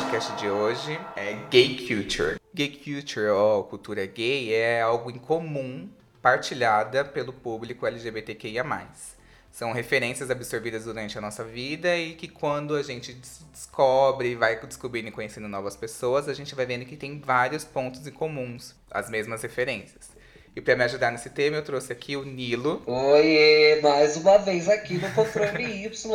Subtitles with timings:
[0.00, 2.40] podcast de hoje é Gay Culture.
[2.54, 5.88] Gay Culture, ou cultura gay, é algo incomum
[6.22, 8.64] partilhada pelo público LGBTQIA+.
[9.50, 13.12] São referências absorvidas durante a nossa vida e que quando a gente
[13.52, 18.06] descobre, vai descobrindo e conhecendo novas pessoas, a gente vai vendo que tem vários pontos
[18.06, 20.10] em comuns, as mesmas referências.
[20.54, 22.82] E para me ajudar nesse tema, eu trouxe aqui o Nilo.
[22.84, 26.12] Oi, mais uma vez aqui no controle Y,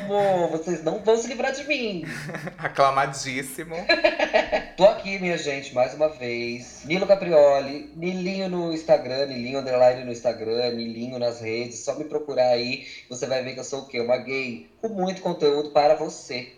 [0.00, 0.50] amor.
[0.52, 2.02] Vocês não vão se livrar de mim.
[2.56, 3.76] Aclamadíssimo.
[4.78, 6.80] Tô aqui, minha gente, mais uma vez.
[6.86, 11.84] Nilo Caprioli, Nilinho no Instagram, Nilinho Underline no Instagram, Nilinho nas redes.
[11.84, 14.00] Só me procurar aí, você vai ver que eu sou o quê?
[14.00, 16.52] Uma gay com muito conteúdo para você.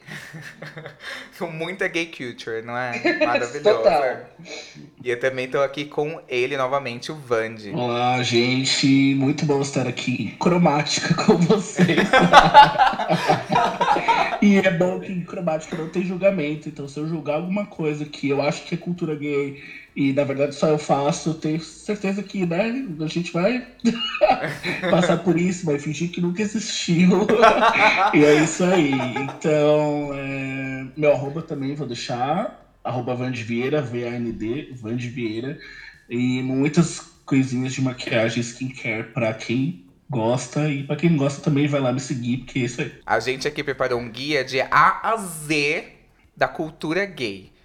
[1.39, 3.01] com muita gay culture, não é?
[3.25, 3.63] Maravilhoso.
[3.63, 4.27] Total.
[5.05, 7.71] E eu também tô aqui com ele novamente, o Vande.
[7.71, 9.15] Olá, gente.
[9.15, 11.99] Muito bom estar aqui, cromática com vocês.
[14.43, 16.69] e é bom que em cromática não tem julgamento.
[16.69, 19.63] Então, se eu julgar alguma coisa que eu acho que é cultura gay
[19.97, 23.67] e na verdade só eu faço, tenho certeza que né, a gente vai
[24.91, 27.27] passar por isso, vai fingir que nunca existiu.
[28.13, 28.93] e é isso aí.
[28.93, 32.63] Então, é, meu arroba também vou deixar.
[32.85, 35.59] Arroba Vandvieira, V-A-N-D, Vandvieira.
[36.11, 40.69] E muitas coisinhas de maquiagem skincare para quem gosta.
[40.69, 42.93] E para quem não gosta também vai lá me seguir, porque é isso aí.
[43.07, 45.87] A gente aqui preparou um guia de A a Z
[46.37, 47.56] da cultura gay.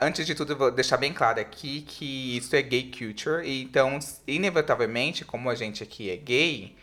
[0.00, 3.44] Antes de tudo, vou deixar bem claro aqui que isso é gay culture.
[3.44, 6.76] E então, inevitavelmente, como a gente aqui é gay,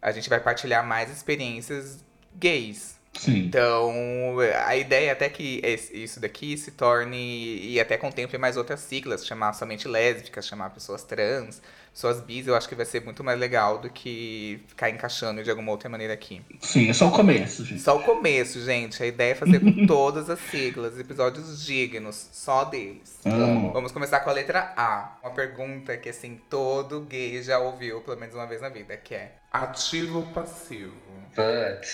[0.00, 2.02] a gente vai partilhar mais experiências
[2.34, 2.98] gays.
[3.12, 3.38] Sim.
[3.38, 5.60] Então, a ideia é até que
[5.92, 11.02] isso daqui se torne, e até contemple mais outras siglas, chamar somente lésbicas, chamar pessoas
[11.02, 11.60] trans,
[11.92, 15.50] suas bis, eu acho que vai ser muito mais legal do que ficar encaixando de
[15.50, 16.42] alguma outra maneira aqui.
[16.60, 17.80] Sim, é só o começo, gente.
[17.80, 19.02] Só o começo, gente.
[19.02, 23.18] A ideia é fazer com todas as siglas, episódios dignos, só deles.
[23.24, 23.72] Amo.
[23.72, 25.18] Vamos começar com a letra A.
[25.22, 29.14] Uma pergunta que, assim, todo gay já ouviu pelo menos uma vez na vida, que
[29.14, 30.94] é ativo ou passivo?
[31.34, 31.86] But...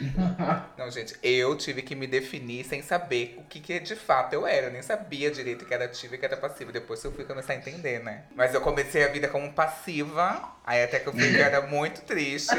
[0.76, 4.46] Não, gente, eu tive que me definir sem saber o que, que de fato eu
[4.46, 4.66] era.
[4.66, 6.72] Eu nem sabia direito que era ativa e que era passiva.
[6.72, 8.24] Depois eu fui começar a entender, né?
[8.34, 12.02] Mas eu comecei a vida como passiva, aí até que eu fui que era muito
[12.02, 12.54] triste.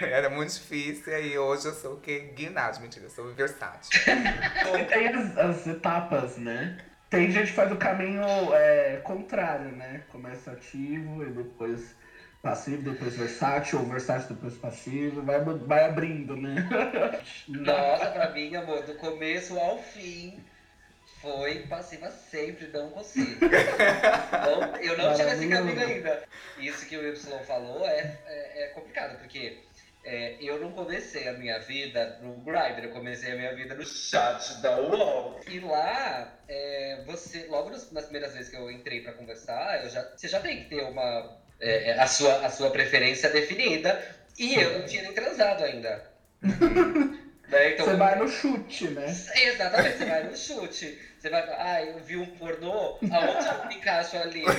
[0.00, 2.32] era muito difícil, e aí hoje eu sou o quê?
[2.36, 4.00] Ginásio, mentira, eu sou versátil.
[4.88, 6.78] Tem as, as etapas, né?
[7.10, 10.02] Tem gente que faz o caminho é, contrário, né?
[10.10, 11.94] Começa ativo e depois
[12.46, 16.68] passivo, depois versátil, ou versátil, depois passivo, vai, vai abrindo, né?
[17.48, 20.38] Nossa, pra mim, amor, do começo ao fim
[21.20, 23.44] foi passiva sempre, não consigo.
[23.44, 26.22] Não, eu não tive esse caminho ainda.
[26.58, 29.58] Isso que o Y falou é, é, é complicado, porque
[30.04, 33.84] é, eu não comecei a minha vida no Grindr, eu comecei a minha vida no
[33.84, 35.40] chat da UOL.
[35.48, 40.08] E lá, é, você, logo nas, primeiras vezes que eu entrei para conversar, eu já,
[40.16, 44.00] você já tem que ter uma é, é, a, sua, a sua preferência definida.
[44.38, 46.04] E eu não tinha nem transado ainda.
[46.42, 47.72] né?
[47.72, 49.06] então, você vai no chute, né?
[49.34, 50.98] Exatamente, você vai no chute.
[51.18, 54.44] Você vai, ah, eu vi um pornô, aonde eu me encaixo ali?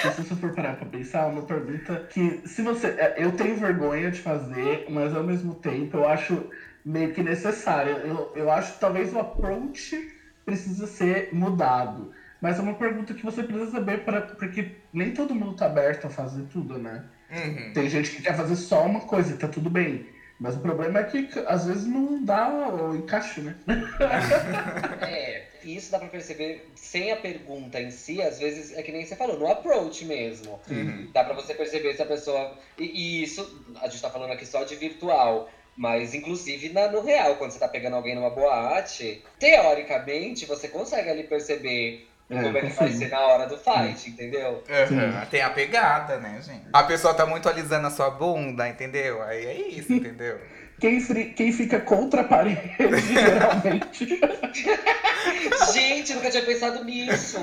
[0.00, 2.88] Se você for parar pra pensar, uma pergunta que, se você.
[2.88, 6.48] É, eu tenho vergonha de fazer, mas ao mesmo tempo eu acho
[6.84, 7.98] meio que necessário.
[7.98, 10.10] Eu, eu acho que talvez o approach
[10.46, 12.14] precisa ser mudado.
[12.40, 16.06] Mas é uma pergunta que você precisa saber, pra, porque nem todo mundo tá aberto
[16.06, 17.04] a fazer tudo, né?
[17.30, 17.72] Uhum.
[17.72, 20.06] Tem gente que quer fazer só uma coisa, tá tudo bem.
[20.40, 23.54] Mas o problema é que às vezes não dá o encaixe, né?
[25.06, 29.04] é, isso dá pra perceber sem a pergunta em si, às vezes é que nem
[29.04, 30.58] você falou, no approach mesmo.
[30.70, 31.10] Uhum.
[31.12, 32.56] Dá pra você perceber se a pessoa.
[32.78, 35.50] E, e, isso, a gente tá falando aqui só de virtual.
[35.76, 41.08] Mas, inclusive, na, no real, quando você tá pegando alguém numa boate, teoricamente, você consegue
[41.08, 44.62] ali perceber é, como é que vai ser na hora do fight, entendeu?
[44.68, 45.26] Uhum.
[45.30, 46.62] Tem a pegada, né, gente?
[46.72, 49.22] A pessoa tá muito alisando a sua bunda, entendeu?
[49.22, 50.38] Aí é isso, entendeu?
[50.80, 50.98] Quem,
[51.34, 52.72] quem fica contra a parede,
[53.12, 54.18] geralmente.
[55.72, 57.38] Gente, nunca tinha pensado nisso.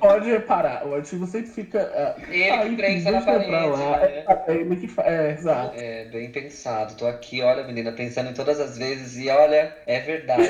[0.00, 2.16] Pode reparar, o antigo sempre fica.
[2.18, 3.50] Uh, ele que prensa na parede.
[3.50, 4.24] Né?
[4.46, 5.02] é, ele que fa...
[5.02, 5.74] é, exato.
[5.76, 6.94] É, bem pensado.
[6.96, 10.48] Tô aqui, olha, menina, pensando em todas as vezes e olha, é verdade.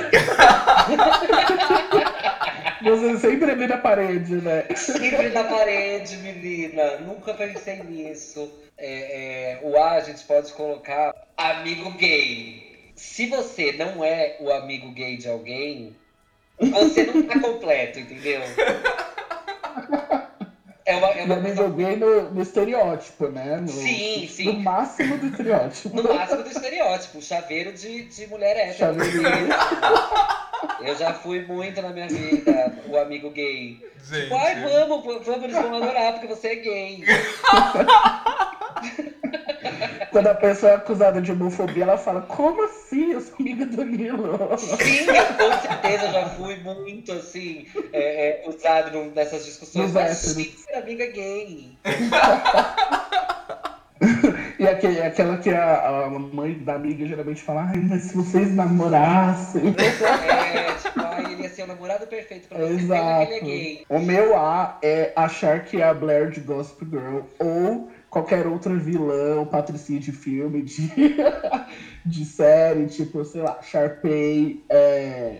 [2.82, 4.64] Você sempre ali na parede, né?
[4.74, 6.98] Sempre na parede, menina.
[6.98, 8.50] Nunca pensei nisso.
[8.78, 12.92] É, é, o A a gente pode colocar amigo gay.
[12.96, 15.94] Se você não é o amigo gay de alguém,
[16.58, 18.40] você não tá completo, entendeu?
[20.90, 23.58] É uma, é uma eu me joguei no, no estereótipo, né?
[23.58, 24.46] No, Sim, sim.
[24.46, 25.96] No máximo do estereótipo.
[25.96, 28.78] No máximo do estereótipo, chaveiro de, de mulher hétero.
[28.78, 29.22] Chaveirinho.
[30.82, 33.78] Eu já fui muito na minha vida, o amigo gay.
[34.02, 34.24] Gente.
[34.24, 37.04] Tipo, ai, vamos, vamos, eles vão adorar porque você é gay.
[40.10, 43.12] Quando a pessoa é acusada de homofobia, ela fala, como assim?
[43.12, 44.38] Eu sou amiga do Nilo.
[44.58, 49.92] Sim, com certeza já fui muito assim, é, é, usado nessas discussões.
[49.92, 51.78] Mas sim, ser amiga gay.
[54.58, 58.54] E aquele, aquela que a, a mãe da amiga geralmente fala, ai, mas se vocês
[58.54, 59.74] namorassem.
[59.78, 63.22] É, tipo, ai, ele ia ser o namorado perfeito pra você, Exato.
[63.22, 63.86] ele é gay.
[63.88, 68.74] O meu A é achar que é a Blair de Gossip Girl ou qualquer outra
[68.74, 70.90] vilã ou patricinha de filme, de,
[72.04, 75.36] de série, tipo, sei lá, Sharpay, é,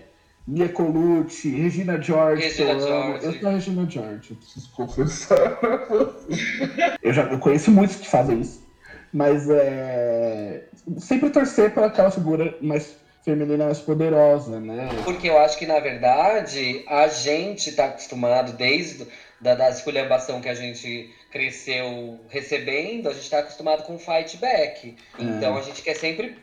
[0.47, 2.79] Mia Colucci, Regina George, Regina eu.
[2.79, 3.25] George.
[3.25, 5.59] Eu sou a Regina George, eu preciso confessar.
[7.03, 8.65] eu já eu conheço muitos que fazem isso.
[9.13, 10.63] Mas é.
[10.97, 14.89] Sempre torcer por aquela figura mais feminina, mais poderosa, né?
[15.03, 19.05] Porque eu acho que, na verdade, a gente tá acostumado, desde
[19.39, 24.95] da, da esculhambação que a gente cresceu recebendo, a gente tá acostumado com fight back.
[25.17, 26.37] Então a gente quer sempre,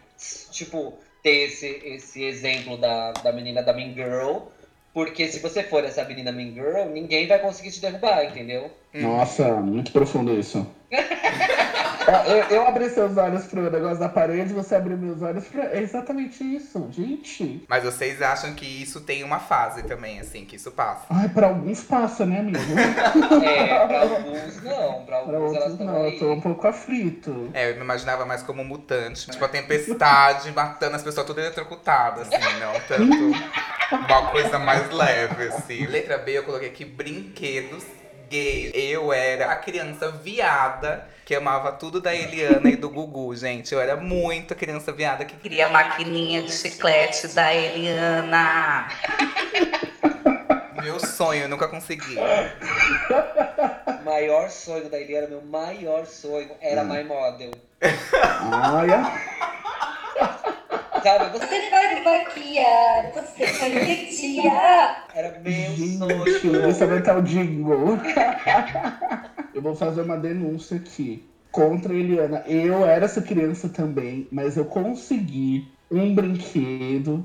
[0.51, 4.47] tipo, ter esse, esse exemplo da, da menina da Mean Girl.
[4.95, 8.71] Porque se você for essa menina Mean Girl, ninguém vai conseguir te derrubar, entendeu?
[8.95, 10.67] Nossa, muito profundo isso.
[10.91, 15.65] É, eu, eu abri seus olhos pro negócio da parede, você abriu meus olhos pra.
[15.65, 17.63] É exatamente isso, gente.
[17.69, 21.05] Mas vocês acham que isso tem uma fase também, assim, que isso passa?
[21.11, 22.59] Ai, pra alguns passa, né, amigo?
[23.45, 26.15] É, pra alguns não, pra pra alguns elas outros não, aí.
[26.15, 27.51] eu tô um pouco aflito.
[27.53, 29.31] É, eu me imaginava mais como mutante.
[29.31, 35.49] Tipo, a tempestade matando as pessoas tudo eletrocutadas, assim, não tanto uma coisa mais leve,
[35.49, 35.87] assim.
[35.87, 37.85] Letra B, eu coloquei aqui brinquedos
[38.29, 38.73] gays.
[38.75, 43.73] Eu era a criança viada que amava tudo da Eliana e do Gugu, gente.
[43.75, 48.89] Eu era muito criança viada que queria a maquininha de chiclete da Eliana.
[50.83, 52.17] Meu sonho, eu nunca consegui.
[52.17, 57.51] O maior sonho da Eliana, meu maior sonho, era My Model.
[57.83, 59.88] Ai, a-
[61.03, 61.39] Sabe?
[61.39, 65.07] Você Você pode maquiar, você pode pentear.
[65.15, 66.69] era meu gente, sonho.
[66.69, 67.99] esse vai estar o jingle.
[69.55, 72.43] Eu vou fazer uma denúncia aqui contra a Eliana.
[72.47, 77.25] Eu era essa criança também, mas eu consegui um brinquedo.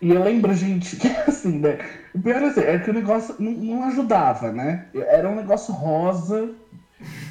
[0.00, 1.78] E eu lembro, gente, que assim, né?
[2.14, 4.86] O pior assim, é que o negócio não, não ajudava, né?
[4.94, 6.50] Era um negócio rosa,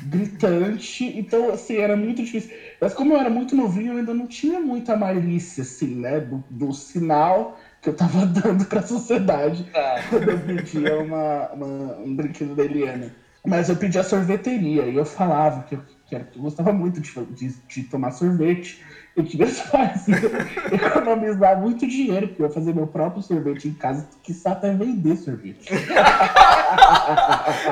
[0.01, 2.49] gritante, então assim, era muito difícil.
[2.79, 6.19] Mas como eu era muito novinho, eu ainda não tinha muita malícia, assim, né?
[6.19, 9.95] Do, do sinal que eu tava dando pra sociedade Tá.
[10.09, 13.11] quando eu pedia uma, uma- um brinquedo da Eliana.
[13.45, 17.55] Mas eu pedia sorveteria e eu falava que eu, que eu gostava muito de, de,
[17.67, 18.77] de tomar sorvete.
[19.17, 20.31] Eu queria fazer,
[20.71, 25.17] economizar muito dinheiro, porque eu ia fazer meu próprio sorvete em casa, que até vender
[25.17, 25.67] sorvete.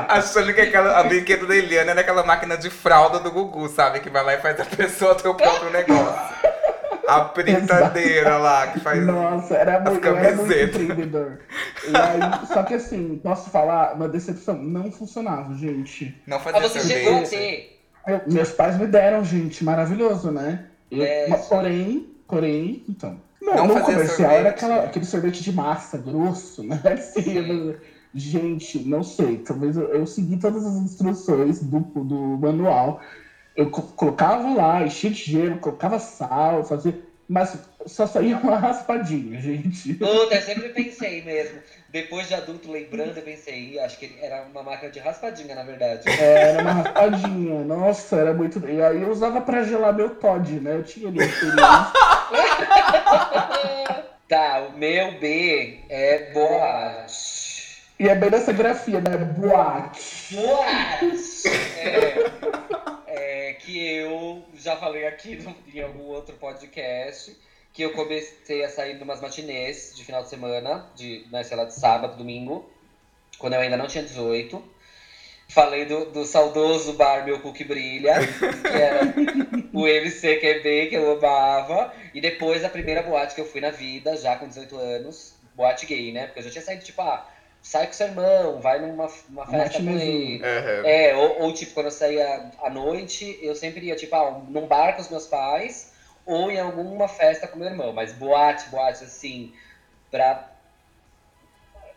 [0.09, 3.99] Achando que aquela, a brinquedo da Eliana era aquela máquina de fralda do Gugu, sabe?
[3.99, 6.35] Que vai lá e faz a pessoa ter o próprio negócio.
[7.07, 9.05] A britadeira lá, que faz.
[9.05, 11.39] Nossa, era as muito, eu era muito empreendedor.
[11.87, 16.19] E aí, só que assim, posso falar, uma decepção, não funcionava, gente.
[16.25, 17.29] Não Ah, fazia você chegou a sorvete.
[17.29, 17.79] ter.
[18.07, 20.65] Eu- meus pais me deram, gente, maravilhoso, né?
[20.89, 23.21] Eu- É, mas, porém, porém, então.
[23.41, 24.39] Não, Não comercial sorvete.
[24.39, 26.81] era aquela, aquele sorvete de massa grosso, né?
[26.85, 27.75] Assim, mas,
[28.13, 29.37] gente, não sei.
[29.39, 32.99] Talvez eu, eu segui todas as instruções do, do manual.
[33.55, 36.99] Eu co- colocava lá, enchia de gelo, colocava sal, fazia.
[37.27, 39.95] Mas só saía uma raspadinha, gente.
[39.95, 41.59] Puta, eu sempre pensei mesmo.
[41.89, 45.63] Depois de adulto, lembrando, eu pensei, "Ih, acho que era uma máquina de raspadinha, na
[45.63, 46.07] verdade.
[46.07, 47.63] Era uma raspadinha.
[47.63, 48.59] Nossa, era muito.
[48.67, 50.75] E aí eu usava pra gelar meu Todd, né?
[50.75, 51.65] Eu tinha ali experiência.
[54.27, 57.83] Tá, o meu B é boate.
[57.99, 59.17] E é bem nessa grafia, né?
[59.17, 60.35] Boate.
[60.35, 61.47] Boate!
[61.77, 62.31] É, é,
[63.55, 67.35] que eu já falei aqui no- em algum outro podcast
[67.73, 71.57] que eu comecei a sair de umas matinês de final de semana, de, né, sei
[71.57, 72.65] lá, de sábado, domingo,
[73.37, 74.63] quando eu ainda não tinha 18.
[75.49, 78.15] Falei do, do saudoso bar Meu que Brilha,
[78.61, 79.01] que era
[79.73, 81.93] o MCQB, que eu amava.
[82.13, 85.85] E depois a primeira boate que eu fui na vida, já com 18 anos, boate
[85.85, 86.25] gay, né?
[86.25, 87.23] Porque eu já tinha saído, tipo, ah,
[87.65, 90.39] sai com seu irmão, vai numa uma festa com ele.
[90.43, 90.85] Aham.
[90.85, 94.67] É, ou, ou, tipo, quando eu saía à noite, eu sempre ia, tipo, ah, num
[94.67, 95.91] bar com os meus pais
[96.27, 97.91] ou em alguma festa com meu irmão.
[97.91, 99.51] Mas boate, boate, assim,
[100.11, 100.45] pra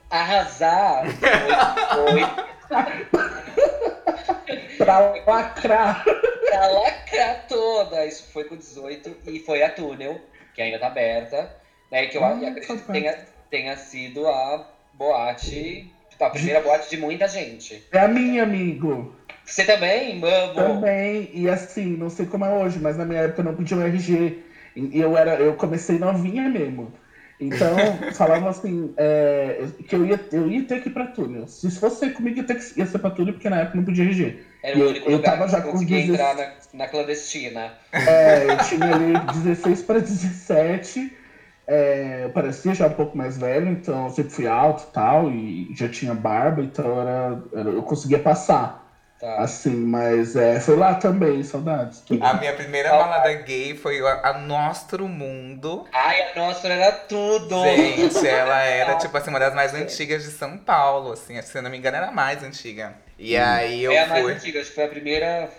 [0.09, 1.55] arrasar, foi,
[1.95, 2.23] foi,
[4.79, 6.03] Pra lacrar.
[6.49, 8.07] pra lacrar toda.
[8.07, 10.19] Isso foi com 18 e foi a Túnel,
[10.55, 11.55] que ainda tá aberta,
[11.91, 12.07] né?
[12.07, 13.19] Que eu Ah, acredito que tenha,
[13.51, 14.67] tenha sido a
[14.99, 17.83] boate, tipo, a primeira boate de muita gente.
[17.93, 19.15] É a minha, amigo.
[19.45, 20.55] Você também, mamo?
[20.55, 21.31] Também.
[21.33, 24.37] E assim, não sei como é hoje, mas na minha época não podia um RG.
[24.77, 26.93] E eu, era, eu comecei novinha mesmo.
[27.41, 27.77] Então,
[28.15, 31.47] falavam assim, é, que eu ia, eu ia ter que ir pra túnel.
[31.47, 34.05] Se fosse comigo, ia ter que ia ser pra túnel, porque na época não podia
[34.05, 34.37] RG.
[34.63, 36.21] Era o Eu- único eu lugar tava que já com conseguia 16.
[36.21, 36.53] entrar na,
[36.85, 37.73] na clandestina.
[37.93, 41.13] É, eu tinha ali 16 para 17.
[41.69, 45.31] É, eu parecia já um pouco mais velho, então eu sempre fui alto e tal,
[45.31, 48.87] e já tinha barba, então era, era- eu conseguia passar.
[49.21, 49.39] Tá.
[49.39, 52.05] Assim, mas é, foi lá também, saudades.
[52.21, 55.85] A minha primeira balada gay foi a, a Nostro Mundo.
[55.93, 57.61] Ai, a nossa era tudo!
[57.65, 61.43] Gente, ela era, tipo assim, uma das mais antigas de São Paulo, assim.
[61.43, 62.95] Se eu não me engano, era a mais antiga.
[63.19, 65.51] E aí eu é a mais fui antiga, acho que foi a primeira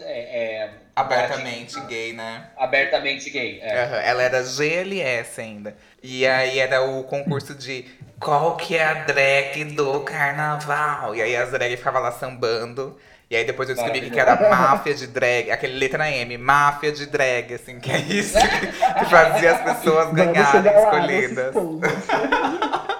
[0.00, 2.48] é, é, abertamente gay, né?
[2.56, 3.60] abertamente gay.
[3.62, 3.84] É.
[3.84, 5.76] Aham, Ela era GLS ainda.
[6.02, 7.84] E aí era o concurso de
[8.18, 11.14] qual que é a drag do carnaval?
[11.14, 12.98] E aí as drag ficavam lá sambando.
[13.30, 17.06] E aí depois eu descobri que era máfia de drag, aquele letra M, máfia de
[17.06, 21.54] drag, assim, que é isso que, que fazia as pessoas ganharem escolhidas.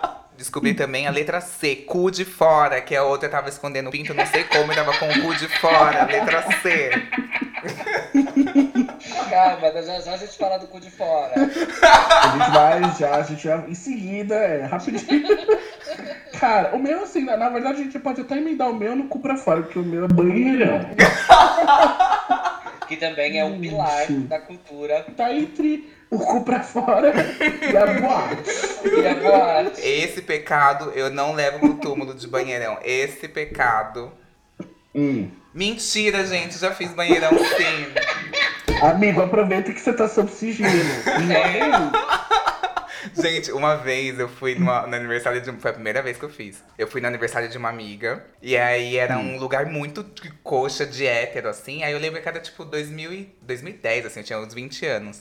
[0.44, 4.12] Descobri também a letra C, cu de fora, que a outra tava escondendo o pinto,
[4.12, 6.90] não sei como, e tava com o cu de fora, letra C.
[9.30, 11.32] Calma, já, já a gente fala do cu de fora.
[11.34, 15.26] A gente vai já, a gente vai em seguida, é rapidinho.
[16.38, 19.08] Cara, o meu, assim, na, na verdade, a gente pode até emendar o meu no
[19.08, 20.80] cu pra fora, porque o meu é banheirão.
[22.86, 24.26] Que também é um pilar Sim.
[24.26, 25.06] da cultura.
[25.16, 27.12] Tá entre o cu pra fora
[27.70, 28.50] e a boate.
[29.00, 29.80] E a boate.
[29.80, 32.78] Esse pecado eu não levo pro túmulo de banheirão.
[32.84, 34.12] Esse pecado.
[34.94, 35.30] Hum.
[35.52, 38.74] Mentira, gente, já fiz banheirão sim.
[38.82, 40.68] Amigo, aproveita que você tá sob sigilo.
[43.14, 45.52] Gente, uma vez eu fui numa- no aniversário de.
[45.60, 46.62] Foi a primeira vez que eu fiz.
[46.78, 48.24] Eu fui no aniversário de uma amiga.
[48.42, 51.84] E aí era um lugar muito de coxa de hétero, assim.
[51.84, 55.20] Aí eu lembro que era tipo 2000 e, 2010, assim, eu tinha uns 20 anos.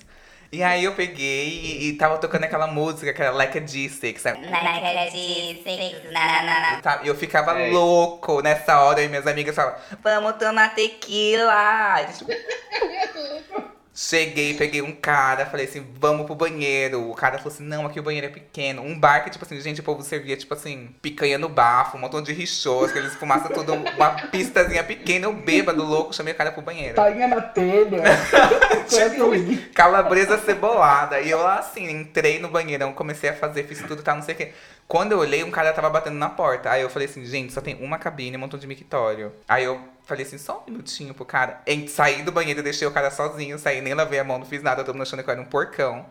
[0.54, 4.46] E aí eu peguei e, e tava tocando aquela música, aquela Like a G6, sabe?
[4.46, 6.82] Na cara de sexo, na, na, na, na.
[6.82, 7.72] Tá, Eu ficava É.
[7.72, 12.06] louco nessa hora e minhas amigas falavam, vamos tomar tequila.
[13.96, 17.12] Cheguei, peguei um cara, falei assim, vamos pro banheiro.
[17.12, 18.82] O cara falou assim, não, aqui o banheiro é pequeno.
[18.82, 22.00] Um bar que, tipo assim, gente, o povo servia, tipo assim, picanha no bafo, um
[22.00, 26.36] montão de richôs, que eles fumassem tudo, uma pistazinha pequena, eu bêbado, louco, chamei o
[26.36, 26.96] cara pro banheiro.
[26.96, 28.02] Tainha na telha.
[28.84, 31.20] Tipo, calabresa cebolada.
[31.22, 34.34] E eu lá assim, entrei no banheirão, comecei a fazer, fiz tudo, tá, não sei
[34.34, 34.54] o quê.
[34.88, 36.70] Quando eu olhei, um cara tava batendo na porta.
[36.70, 39.32] Aí eu falei assim, gente, só tem uma cabine, um montão de mictório.
[39.48, 41.62] Aí eu falei assim, só um minutinho pro cara.
[41.66, 44.62] Em, saí do banheiro, deixei o cara sozinho, saí, nem lavei a mão, não fiz
[44.62, 46.06] nada, todo mundo achando que eu era um porcão.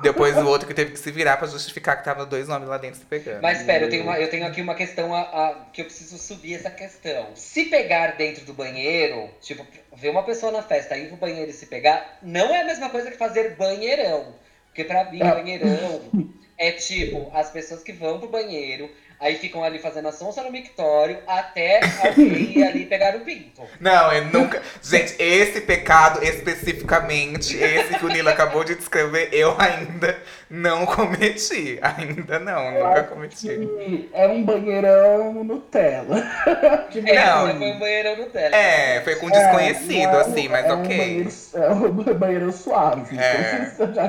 [0.00, 2.78] Depois o outro que teve que se virar pra justificar que tava dois homens lá
[2.78, 3.42] dentro se pegando.
[3.42, 6.16] Mas espera, eu tenho, uma- eu tenho aqui uma questão a, a- que eu preciso
[6.18, 7.30] subir essa questão.
[7.34, 9.66] Se pegar dentro do banheiro, tipo,
[9.96, 12.90] ver uma pessoa na festa ir pro banheiro e se pegar, não é a mesma
[12.90, 14.34] coisa que fazer banheirão.
[14.68, 18.88] Porque pra mim, banheirão é tipo, as pessoas que vão pro banheiro,
[19.20, 23.62] aí ficam ali fazendo a sonsa no mictório até alguém ir ali pegar o pinto.
[23.80, 24.62] Não, eu nunca.
[24.82, 30.18] Gente, esse pecado especificamente, esse que o Nilo acabou de descrever, eu ainda
[30.50, 31.78] não cometi.
[31.82, 34.08] Ainda não, nunca cometi.
[34.12, 36.18] É um banheirão Nutella.
[37.08, 37.58] É, Não.
[37.58, 38.54] foi um banheirão no tela.
[38.56, 40.96] É, foi com um desconhecido, é um- assim, mas é um ok.
[40.96, 43.18] banheiro- é um banheirão suave.
[43.18, 43.70] É.
[43.74, 44.08] Então, já.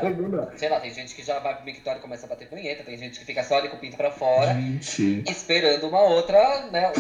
[0.57, 2.97] Sei lá, tem gente que já vai pro mictório e começa a bater punheta, tem
[2.97, 4.53] gente que fica só ali com o pinto pra fora.
[4.53, 4.98] Gente.
[5.27, 6.91] Esperando uma outra, né?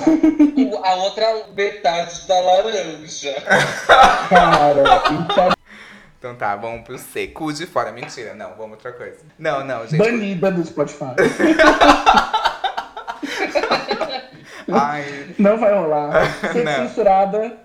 [0.83, 1.25] A outra
[1.55, 3.33] metade da laranja.
[4.29, 4.83] Cara,
[5.23, 5.49] então
[6.17, 7.27] Então tá, vamos pro C.
[7.27, 7.91] Cu de fora.
[7.91, 9.19] Mentira, não, vamos outra coisa.
[9.37, 9.97] Não, não, gente.
[9.97, 11.15] banida do Spotify.
[14.71, 16.11] Ai, Não vai rolar.
[16.51, 16.87] Ser Não.
[16.87, 17.57] censurada.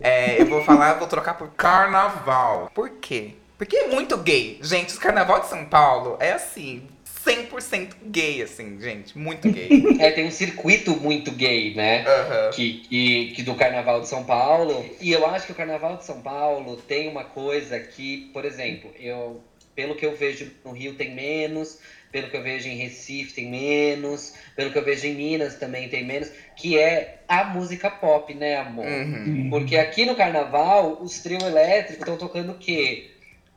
[0.00, 2.70] é, eu vou falar, vou trocar por carnaval.
[2.74, 3.34] Por quê?
[3.56, 4.58] Porque é muito gay.
[4.62, 6.86] Gente, o carnaval de São Paulo é assim,
[7.24, 9.16] 100% gay, assim, gente.
[9.16, 9.68] Muito gay.
[9.98, 12.04] É, tem um circuito muito gay, né?
[12.06, 12.50] Aham.
[12.50, 14.84] Que, que, que do Carnaval de São Paulo.
[15.00, 18.90] E eu acho que o Carnaval de São Paulo tem uma coisa que, por exemplo,
[18.98, 19.40] eu,
[19.74, 21.78] pelo que eu vejo no Rio tem menos,
[22.14, 25.88] pelo que eu vejo em Recife tem menos, pelo que eu vejo em Minas também
[25.88, 28.86] tem menos, que é a música pop, né, amor?
[28.86, 29.48] Uhum.
[29.50, 33.10] Porque aqui no carnaval, os trio elétricos estão tocando o quê?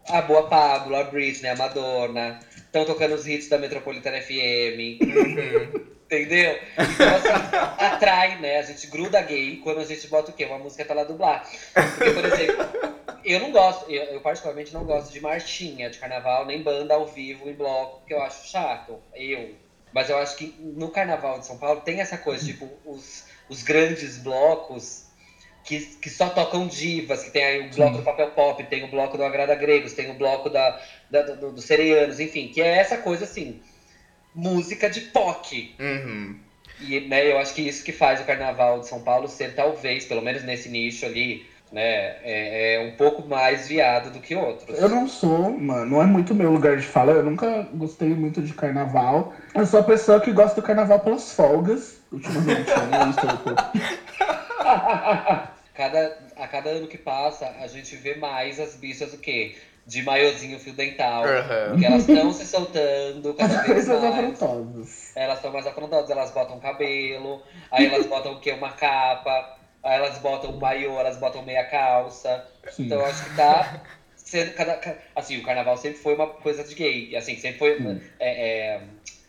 [0.07, 2.39] A Boa Pablo, a Britney, a Madonna.
[2.67, 5.01] Estão tocando os hits da Metropolitana FM.
[5.01, 5.97] Uhum.
[6.07, 6.57] Entendeu?
[6.77, 8.59] Então, assim, atrai né?
[8.59, 10.45] A gente gruda gay quando a gente bota o quê?
[10.45, 11.45] Uma música pra ela dublar.
[11.73, 12.65] Porque, por exemplo,
[13.25, 17.05] eu não gosto, eu, eu particularmente não gosto de marchinha de carnaval, nem banda ao
[17.05, 19.01] vivo em bloco, porque eu acho chato.
[19.13, 19.55] Eu.
[19.91, 23.63] Mas eu acho que no carnaval de São Paulo tem essa coisa, tipo, os, os
[23.63, 25.06] grandes blocos
[25.67, 28.87] que, que só tocam divas, que tem aí o bloco do papel pop, tem o
[28.87, 30.79] bloco do Agrada Gregos, tem o bloco da,
[31.11, 33.59] da do, do Sereianos, enfim, que é essa coisa assim,
[34.33, 35.75] música de POC.
[35.77, 36.39] Uhum.
[36.79, 40.05] E né, eu acho que isso que faz o Carnaval de São Paulo ser, talvez,
[40.05, 44.79] pelo menos nesse nicho ali, né, é, é um pouco mais viado do que outros.
[44.79, 47.11] Eu não sou, mano, não é muito meu lugar de fala.
[47.11, 49.33] Eu nunca gostei muito de carnaval.
[49.53, 51.99] Eu sou a pessoa que gosta do carnaval pelas folgas.
[52.09, 53.13] Ultimamente, né?
[55.77, 59.53] Cada, a cada ano que passa, a gente vê mais as bichas o quê?
[59.85, 61.35] De maiozinho fio dental.
[61.35, 61.67] Aham.
[61.67, 64.35] Porque elas estão se soltando cada vez mais.
[64.37, 65.15] afrontosas.
[65.15, 67.41] Elas estão mais afrontosas, elas botam cabelo,
[67.71, 68.51] aí elas botam o quê?
[68.51, 69.47] Uma capa,
[69.83, 72.43] aí elas botam um maiô, elas botam meia calça.
[72.69, 72.85] Sim.
[72.85, 73.71] Então eu acho que tá
[74.15, 77.71] sendo cada, ca- assim, o carnaval sempre foi uma coisa de gay, assim, sempre foi
[77.79, 77.99] Hum.
[78.19, 78.81] é, é,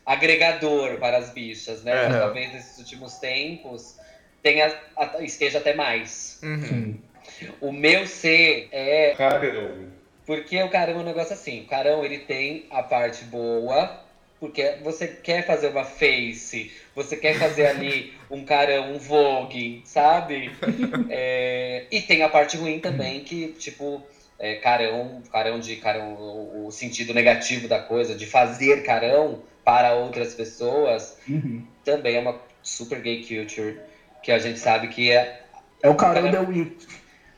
[0.04, 1.96] agregador para as bichas, né?
[1.96, 2.16] Mas Aham.
[2.16, 3.94] talvez nesses últimos tempos
[4.42, 6.40] tenha, a- esteja até mais.
[6.42, 6.98] Uhum.
[7.60, 9.74] O meu ser é Caramba.
[10.26, 13.98] porque o carão é um negócio assim, o carão ele tem a parte boa,
[14.38, 20.50] porque você quer fazer uma face, você quer fazer ali um carão, um vogue, sabe?
[21.10, 24.02] É, e tem a parte ruim também, que tipo,
[24.38, 29.94] é, carão, carão de carão, o, o sentido negativo da coisa, de fazer carão para
[29.94, 31.62] outras pessoas, Uhum.
[31.84, 33.80] também é uma super gay culture,
[34.28, 35.40] que a gente sabe que é
[35.82, 36.86] É o carão da Wit.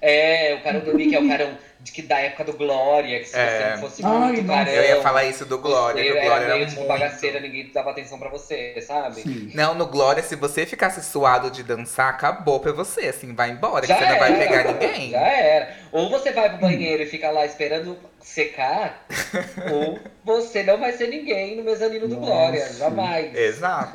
[0.00, 3.24] É, o carão do Mickey é o carão de que da época do Glória, que
[3.30, 3.46] se É.
[3.58, 4.70] você não fosse Ai, muito carão.
[4.72, 6.88] Eu ia falar isso do Glória, você que o era Glória meio era tipo muito...
[6.88, 9.22] bagaceira, ninguém dava atenção pra você, sabe?
[9.22, 9.50] Sim.
[9.54, 13.86] Não, no Glória, se você ficasse suado de dançar, acabou pra você, assim, vai embora,
[13.86, 15.10] Já que você não vai era, pegar ninguém.
[15.12, 15.70] Já era.
[15.90, 19.06] Ou você vai pro banheiro e fica lá esperando secar,
[19.72, 22.26] ou você não vai ser ninguém no mezanino do Nossa.
[22.30, 23.34] Glória, jamais.
[23.34, 23.90] Exato.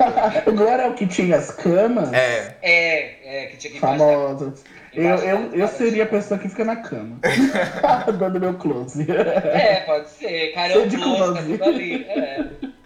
[0.50, 2.56] O Glória é o que tinha as camas É.
[2.62, 4.54] É, é, que tinha que ir embaixo.
[4.96, 7.18] Eu, eu, eu seria a pessoa que fica na cama.
[8.18, 9.06] Dando meu close.
[9.10, 10.52] É, pode ser.
[10.54, 12.04] Carão Sei de close, tá ali.
[12.04, 12.46] É.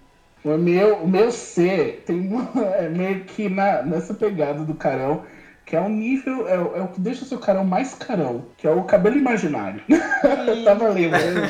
[0.43, 5.23] O meu, o meu C tem uma- é meio que na, nessa pegada do carão,
[5.67, 8.47] que é um nível, é, o- é o que deixa o seu carão mais carão,
[8.57, 9.83] que é o cabelo imaginário.
[10.49, 11.43] Eu tava lembrando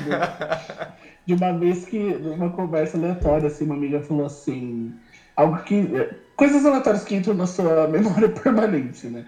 [1.24, 4.92] de uma vez que, numa conversa aleatória, assim, uma amiga falou assim,
[5.36, 5.88] algo que.
[5.94, 9.24] é, Coisas aleatórias que entram na sua memória permanente, né?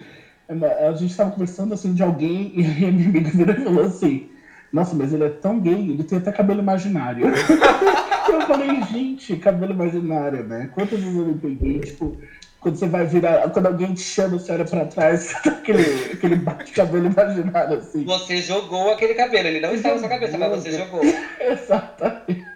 [0.89, 4.29] A gente tava conversando assim de alguém e a minha amiga virou e falou assim.
[4.73, 7.27] Nossa, mas ele é tão gay, ele tem até cabelo imaginário.
[8.33, 10.71] eu falei, gente, cabelo imaginário, né?
[10.75, 12.17] Quantas vezes eu me peguei, tipo,
[12.63, 16.37] quando você vai virar, quando alguém te chama, você olha pra trás, tá aquele, aquele
[16.37, 18.05] bate-cabelo imaginário, assim.
[18.05, 21.03] Você jogou aquele cabelo, ele não estava na sua cabeça, mas você jogou.
[21.41, 22.47] Exatamente.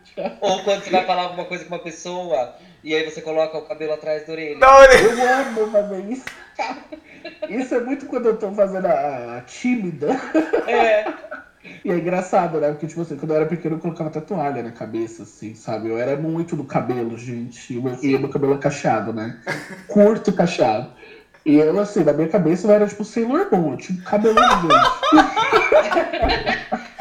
[0.41, 2.55] Ou quando você vai falar alguma coisa com uma pessoa
[2.87, 4.59] e aí você coloca o cabelo atrás da orelha.
[4.59, 6.25] Não, ele- Eu amo fazer isso.
[7.49, 10.09] Isso é muito quando eu tô fazendo a, a tímida.
[10.68, 11.05] É.
[11.85, 12.68] E é engraçado, né?
[12.70, 15.88] Porque, tipo assim, quando eu era pequeno, eu colocava toalha na cabeça, assim, sabe?
[15.88, 17.75] Eu era muito do cabelo, gente.
[17.75, 19.40] E o meu, e meu cabelo é cacheado, né?
[19.88, 20.92] Curto e cacheado.
[21.44, 24.37] E eu, assim, na minha cabeça eu era tipo Sailor Moon, eu tinha um cabelo
[24.38, 24.90] gigante.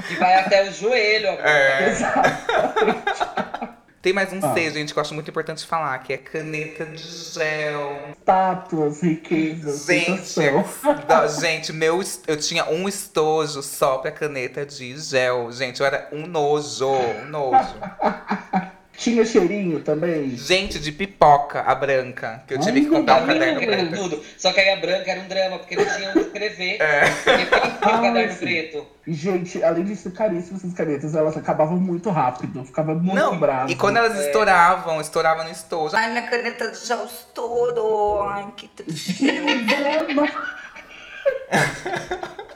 [0.07, 1.29] Que vai até o joelho.
[1.29, 1.41] amor.
[1.45, 1.89] É.
[1.89, 2.29] Exato.
[4.05, 4.53] Tem mais um Ah.
[4.53, 7.97] C, gente, que eu acho muito importante falar, que é caneta de gel.
[8.21, 10.39] Status, riqueza, Gente,
[11.07, 15.51] da- gente, meu, eu tinha um estojo só pra caneta de gel.
[15.51, 17.73] Gente, eu era um nojo, um nojo.
[18.97, 20.35] Tinha cheirinho também.
[20.37, 23.95] Gente, de pipoca, a branca, que eu tive que Ai, comprar um caderno preto.
[23.95, 24.23] Tudo.
[24.37, 26.81] Só que aí a branca era um drama, porque não tinha onde escrever.
[26.81, 27.09] É.
[27.09, 27.55] Porque o
[27.85, 28.39] Ah, caderno sim.
[28.45, 28.87] preto?
[29.05, 32.63] E, gente, além de ser caríssimas essas canetas, elas acabavam muito rápido.
[32.63, 33.69] Ficava muito Não, bravo.
[33.69, 34.25] e quando elas É.
[34.27, 35.95] estouravam, estourava no estojo.
[35.95, 38.23] Ai, minha caneta já estourou.
[38.23, 39.33] Ai, que tristeza.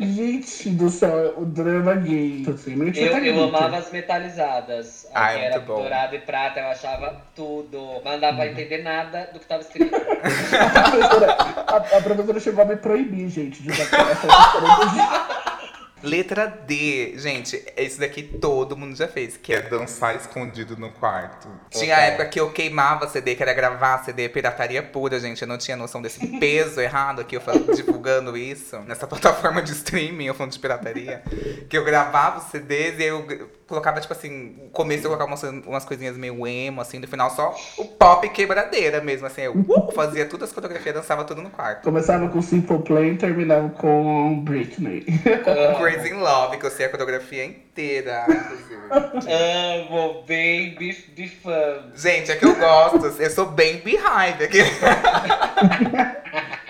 [0.00, 2.44] Gente do céu, o drama gay.
[2.48, 5.06] Assim, que Eu, tá eu amava as metalizadas.
[5.14, 5.80] A Ah, que é era muito bom.
[5.82, 8.00] dourada e prata, eu achava tudo.
[8.04, 9.94] Mas não dava pra entender nada do que tava escrito.
[9.98, 15.57] A professora, a, a professora chegou a me proibir, gente, de usar essa história
[16.02, 21.48] Letra D, gente, esse daqui todo mundo já fez, que é dançar escondido no quarto.
[21.70, 22.10] Tinha Total.
[22.10, 25.42] época que eu queimava CD, que era gravar CD, pirataria pura, gente.
[25.42, 28.78] Eu não tinha noção desse peso errado aqui, eu falando, divulgando isso.
[28.80, 31.22] Nessa plataforma de streaming, eu falando de pirataria.
[31.68, 35.42] Que eu gravava os CDs e eu colocava, tipo assim, no começo eu colocava umas,
[35.66, 39.42] umas coisinhas meio emo, assim, no final só o pop quebradeira mesmo, assim.
[39.42, 41.84] Eu uh, fazia tudo as fotografias, dançava tudo no quarto.
[41.84, 45.04] Começava com Simple Plan e terminava com Britney.
[45.04, 48.78] Com Crazy in Love, que eu sei a coreografia inteira, inclusive.
[49.30, 51.92] Amo, bem bif- bifando.
[51.94, 54.60] Gente, é que eu gosto, eu sou bem behind aqui.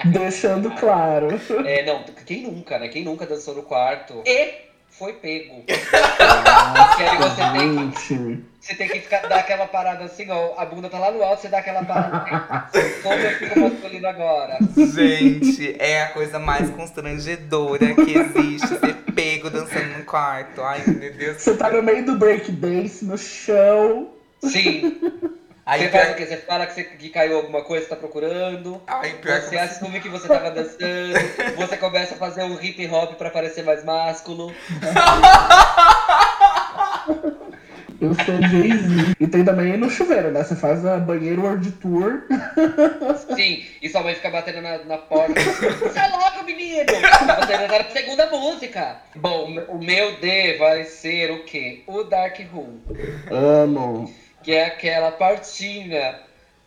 [0.07, 1.29] Deixando claro.
[1.65, 2.89] É, não, quem nunca, né?
[2.89, 4.68] Quem nunca dançou no quarto e
[4.99, 5.65] foi pego.
[6.97, 8.45] Que aí você tem que, Gente.
[8.61, 10.55] você tem que ficar, dar aquela parada assim, ó.
[10.59, 12.69] A bunda tá lá no alto, você dá aquela parada.
[13.03, 14.59] Como eu fico masculino agora?
[14.77, 20.61] Gente, é a coisa mais constrangedora que existe, ser pego dançando no quarto.
[20.63, 21.41] Ai, meu Deus.
[21.41, 24.11] Você tá no meio do breakdance, no chão.
[24.43, 24.99] Sim.
[25.69, 26.25] Aí, Você faz o quê?
[26.25, 28.81] Você fala que, você, que caiu alguma coisa, você tá procurando.
[28.87, 31.13] ai, pior Você que assume que você tava dançando.
[31.59, 34.51] Você começa a fazer um hip hop pra parecer mais másculo.
[38.01, 39.17] Eu sou Jay-Z.
[39.21, 40.43] E tem também no chuveiro, né?
[40.43, 42.23] Você faz a banheiro world tour.
[43.37, 45.35] Sim, e sua mãe fica batendo na, na porta.
[45.93, 46.87] Sai logo, menino!
[46.87, 49.03] Você ainda tá na segunda música.
[49.17, 51.83] Bom, o meu D vai ser o quê?
[51.87, 52.79] O Dark Room.
[53.31, 54.11] Amo.
[54.43, 56.21] Que é aquela partinha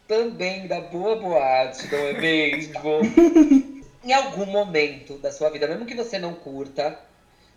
[0.08, 2.74] também da boa boate, não é mesmo?
[4.04, 7.00] em algum momento da sua vida, mesmo que você não curta,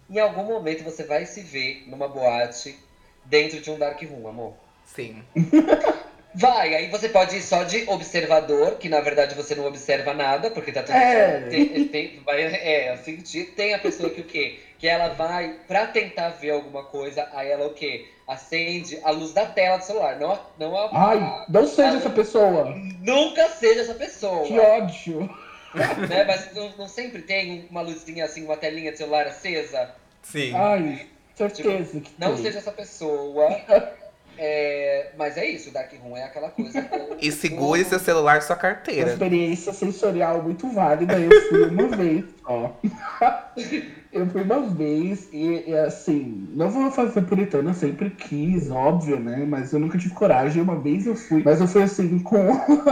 [0.09, 2.79] em algum momento você vai se ver numa boate
[3.25, 4.55] dentro de um dark room, amor.
[4.85, 5.23] Sim.
[6.37, 10.51] Vai, aí você pode ir só de observador, que na verdade você não observa nada,
[10.51, 11.43] porque tá tudo É.
[11.49, 13.19] tem, tem, vai, é, assim,
[13.55, 14.59] tem a pessoa que o quê?
[14.85, 18.07] Que ela vai pra tentar ver alguma coisa, aí ela o quê?
[18.29, 22.11] Acende a luz da tela do celular, não a, não a Ai, não seja essa
[22.11, 22.67] pessoa.
[23.01, 24.45] Nunca seja essa pessoa.
[24.47, 25.21] Que ódio.
[26.07, 26.25] né?
[26.27, 29.95] Mas não, não sempre tem uma luzinha assim, uma telinha de celular acesa?
[30.23, 30.55] Sim.
[30.55, 33.49] Ai, certeza que Não seja essa pessoa.
[34.37, 36.83] É, mas é isso, Dark Room é aquela coisa.
[36.83, 39.13] do- E segure seu celular e sua Uma carteira.
[39.13, 41.17] experiência sensorial muito válida.
[41.17, 42.77] Eu fui uma vez só.
[44.15, 49.19] Eu fui uma vez e, e, assim, não vou fazer puritano, eu sempre quis, óbvio,
[49.19, 49.45] né?
[49.47, 50.63] Mas eu nunca tive coragem.
[50.63, 52.37] Uma vez eu fui, mas eu fui assim com,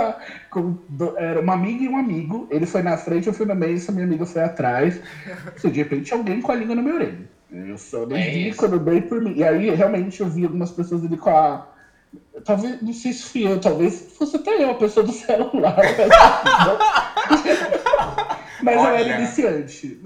[0.51, 2.47] com do- era uma amiga e um amigo.
[2.51, 5.01] Ele foi na frente, eu fui no meio, essa minha amiga foi atrás.
[5.57, 7.31] Assim, de repente alguém com a língua na minha orelha.
[7.51, 8.59] Eu só não É vi isso.
[8.59, 9.35] quando dei por mim.
[9.37, 11.69] E aí realmente eu vi algumas pessoas ali com a.
[12.45, 15.77] Talvez, não sei se fui eu, talvez fosse até eu, a pessoa do celular.
[17.31, 17.72] Mas
[18.65, 19.17] eu era Olha.
[19.19, 19.99] iniciante.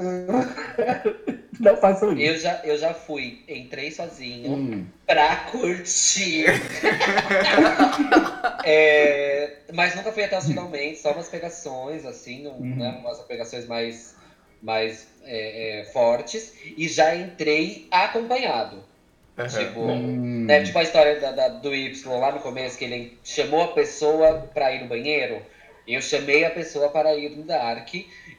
[1.60, 2.20] Não façam isso.
[2.22, 4.86] Eu já, eu já fui, entrei sozinho Hum.
[5.06, 6.44] pra curtir.
[8.68, 12.76] É, mas nunca fui até os finalmente, só umas pegações, assim, um, Uhum.
[12.76, 14.16] né, umas pegações mais,
[14.60, 16.52] mais é, é, fortes.
[16.76, 18.82] E já entrei acompanhado.
[19.38, 19.46] Aham.
[19.48, 20.44] Tipo, Hum.
[20.46, 23.68] né, tipo a história da- da- do Y lá no começo, que ele chamou a
[23.68, 25.40] pessoa pra ir no banheiro.
[25.86, 27.88] Eu chamei a pessoa para ir no Dark.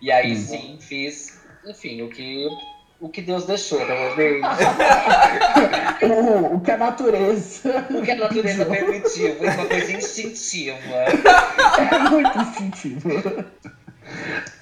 [0.01, 0.35] E aí Hum.
[0.35, 2.47] sim fiz, enfim, o que,
[2.99, 4.47] o que Deus deixou, é mesmo?
[6.03, 7.85] O, o que a natureza.
[7.89, 10.77] O que a natureza permitiu, foi uma coisa instintiva.
[10.77, 13.09] É muito instintivo.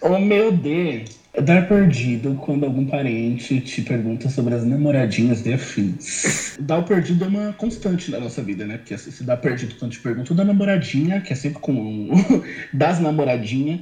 [0.02, 5.54] O meu D é dar perdido quando algum parente te pergunta sobre as namoradinhas de
[5.54, 6.56] afins.
[6.60, 8.78] Dar o perdido é uma constante na nossa vida, né?
[8.78, 12.10] Porque se dá perdido quando te perguntam da namoradinha, que é sempre com
[12.74, 13.82] das namoradinhas.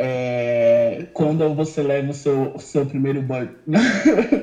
[0.00, 3.80] É, quando você leva o seu, seu primeiro boy na,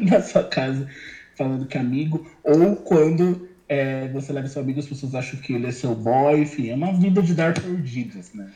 [0.01, 0.85] na sua casa
[1.33, 5.53] falando que é amigo, ou quando é, você leva seu amigo, as pessoas acham que
[5.53, 8.49] ele é seu boy, enfim, é uma vida de dar perdidos, né?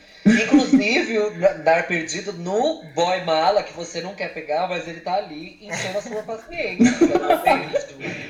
[0.44, 1.30] Inclusive, o
[1.64, 5.98] dar perdido no boy mala que você não quer pegar, mas ele tá ali enchendo
[5.98, 7.06] a sua paciência.
[7.18, 7.70] não é?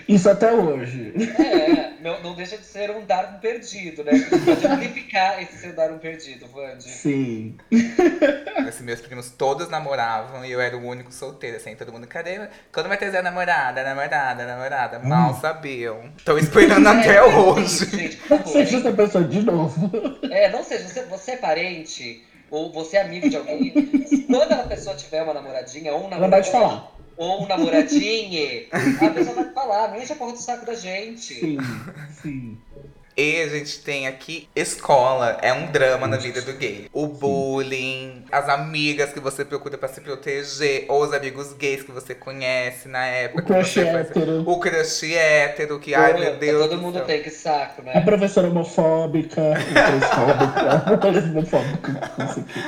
[0.09, 1.13] Isso até hoje.
[1.39, 4.13] É, não, não deixa de ser um dar um perdido, né?
[4.45, 6.89] Pode amplificar esse seu dar um perdido, Vandy.
[6.89, 7.57] Sim.
[8.69, 12.49] Assim, meus primos todos namoravam e eu era o único solteiro, assim, todo mundo, cadê?
[12.73, 14.99] Quando vai trazer a namorada, a namorada, a namorada?
[15.01, 16.13] Mal sabiam.
[16.25, 17.85] Tô esperando até É, hoje.
[17.87, 19.91] Gente, favor, Seja essa pessoa de novo.
[20.31, 21.90] É, não seja, você, você é parente,
[22.51, 23.73] ou você é amigo de alguém,
[24.27, 26.97] quando a pessoa tiver uma namoradinha ou um Ela vai te namoradinho, falar.
[27.17, 31.35] ou um namoradinho, a pessoa vai falar, não enche a porra do saco da gente.
[31.35, 31.59] Sim,
[32.23, 32.59] sim.
[33.17, 36.89] E a gente tem aqui escola, é um drama na vida do gay.
[36.93, 41.93] O bullying, as amigas que você procura pra se proteger, ou os amigos gays que
[41.93, 43.43] você conhece na época.
[43.43, 44.49] O crush hétero.
[44.49, 46.63] O crush hétero, que, ai meu Deus.
[46.63, 48.01] Todo do mundo tem que saco, A né?
[48.01, 52.61] professora homofóbica, a transfóbica, a lesbofóbica, não sei o quê.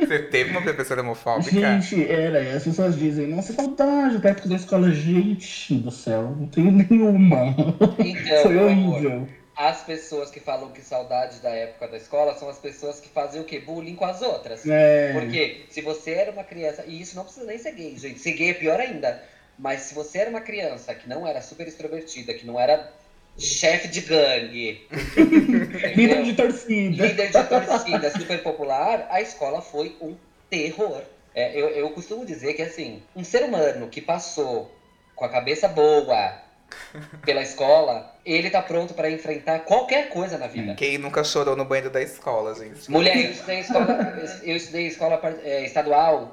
[0.00, 1.50] Você teve uma professora homofóbica?
[1.50, 4.90] Gente, era, e as pessoas dizem, nossa, saudade da época da escola.
[4.90, 7.54] Gente do céu, não tenho nenhuma.
[7.98, 9.28] Então, Foi meu amor, horrível.
[9.56, 13.40] as pessoas que falam que saudade da época da escola são as pessoas que fazem
[13.40, 13.60] o quê?
[13.60, 14.66] Bullying com as outras.
[14.66, 18.18] É, Porque se você era uma criança, e isso não precisa nem ser gay, gente.
[18.20, 19.22] Ser gay é pior ainda.
[19.58, 22.90] Mas se você era uma criança que não era super extrovertida, que não era
[23.38, 24.86] chefe de gangue,
[25.94, 27.06] líder de torcida.
[27.06, 30.16] líder de torcida super popular, a escola foi um
[30.50, 31.02] terror.
[31.34, 34.74] É, eu, eu costumo dizer que assim, um ser humano que passou
[35.14, 36.34] com a cabeça boa
[37.24, 40.74] pela escola, ele tá pronto pra enfrentar qualquer coisa na vida.
[40.74, 42.90] Quem nunca chorou no banheiro da escola, gente?
[42.90, 46.30] Mulher, eu estudei escola, eu estudei escola é, estadual,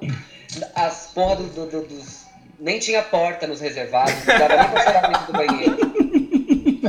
[0.74, 2.26] as porra do- do- do- dos.
[2.58, 6.05] Nem tinha porta nos reservados, não dava nem pra chorar dentro do banheiro.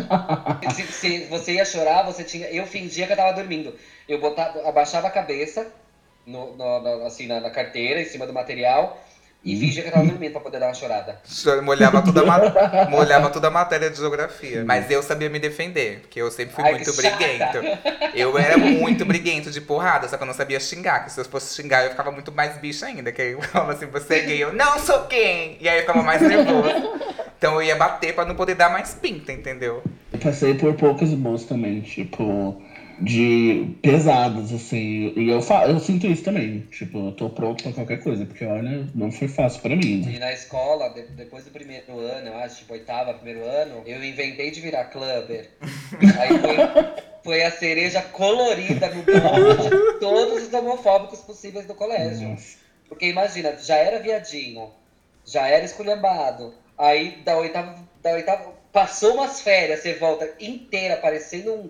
[0.72, 2.48] Se, se você ia chorar, você tinha.
[2.50, 3.74] Eu fingia que eu tava dormindo.
[4.08, 5.72] Eu botava, abaixava a cabeça
[6.26, 8.98] no, no- no- assim, na, na carteira, em cima do material,
[9.44, 11.20] e fingia que eu tava dormindo pra poder dar uma chorada.
[11.26, 12.42] Chor- Molhava toda, ma-
[12.90, 14.64] molhava toda a matéria de geografia.
[14.66, 17.58] Mas eu sabia me defender, porque eu sempre fui Ai, muito briguento.
[18.14, 21.06] Eu era muito briguento de porrada, só que eu não sabia xingar.
[21.06, 23.12] Que se eu fosse xingar, eu ficava muito mais bicho ainda.
[23.12, 25.56] Que aí eu falava assim, você é gay, eu não sou quem!
[25.62, 27.00] E aí eu ficava mais nervoso.
[27.38, 29.84] Então eu ia bater pra não poder dar mais pinta, entendeu?
[30.12, 32.60] Eu passei por poucas boas também, tipo,
[33.00, 35.12] de pesadas, assim.
[35.16, 36.62] E eu, fa eu sinto isso também.
[36.72, 39.98] Tipo, eu tô pronto pra qualquer coisa, porque olha, não foi fácil pra mim.
[40.06, 40.14] né?
[40.14, 44.04] E na escola, de- depois do primeiro ano, eu acho, tipo, oitava, primeiro ano, eu
[44.04, 45.50] inventei de virar clubber.
[46.20, 46.58] Aí foi,
[47.24, 52.30] foi a cereja colorida no bolo de todos os homofóbicos possíveis do colégio.
[52.30, 52.58] Nossa.
[52.90, 54.70] Porque imagina, já era viadinho,
[55.26, 56.54] já era esculhambado.
[56.78, 61.70] Aí da oitava, da oitava passou umas férias, você volta inteira, parecendo um-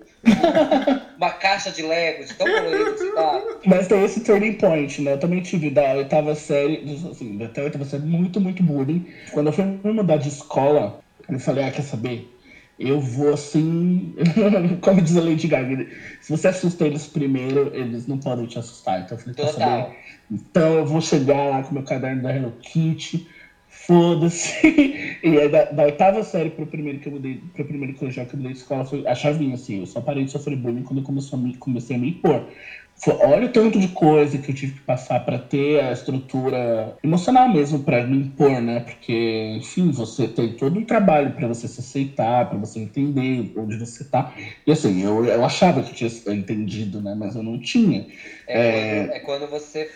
[1.17, 3.43] uma caixa de Lego, de tão colorido que tá.
[3.65, 5.13] Mas tem esse turning point, né?
[5.13, 9.05] Eu também tive da oitava série, assim, até a oitava série, muito, muito bullying.
[9.31, 12.36] Quando eu fui me mudar de escola, eu falei, ah, quer saber?
[12.77, 14.13] Eu vou assim.
[14.81, 15.88] Como diz a Lady Gaga,
[16.21, 19.01] se você assusta eles primeiro, eles não podem te assustar.
[19.01, 19.89] Então eu falei, quer Total.
[19.91, 19.97] saber?
[20.29, 23.27] Então eu vou chegar lá com meu caderno da Hello Kitty,
[23.88, 24.54] foda-se.
[25.23, 28.36] E aí da, da oitava série pro primeiro que eu mudei, pro primeiro colegial que
[28.36, 29.80] eu mudei de escola foi a chavinha, assim.
[29.80, 31.04] Eu só parei de sofrer bullying quando eu
[31.38, 32.45] a me, comecei a me impor.
[33.05, 37.47] Olha o tanto de coisa que eu tive que passar pra ter a estrutura emocional
[37.47, 38.79] mesmo pra me impor, né?
[38.79, 43.77] Porque, enfim, você tem todo um trabalho pra você se aceitar, pra você entender onde
[43.77, 44.31] você tá.
[44.65, 47.13] E assim, eu, eu achava que eu tinha entendido, né?
[47.15, 48.03] Mas eu não tinha.
[48.47, 48.99] É, É.
[49.03, 49.88] Quando, é quando você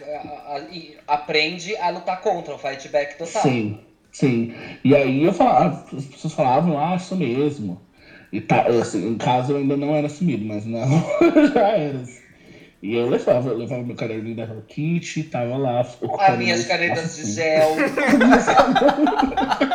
[1.07, 3.41] aprende a lutar contra, um fight back total.
[3.41, 3.75] Sim,
[4.11, 4.47] sim.
[4.83, 7.81] E aí eu falava, as pessoas falavam, ah, isso mesmo.
[8.31, 10.87] E tá, assim, em casa eu ainda não era assumido, mas não,
[11.53, 11.97] já era.
[11.99, 12.20] assim.
[12.81, 15.81] E eu levava, eu levava meu caderninho da Hello Kitty, tava lá.
[15.81, 17.75] As minhas canetas de espaço, gel.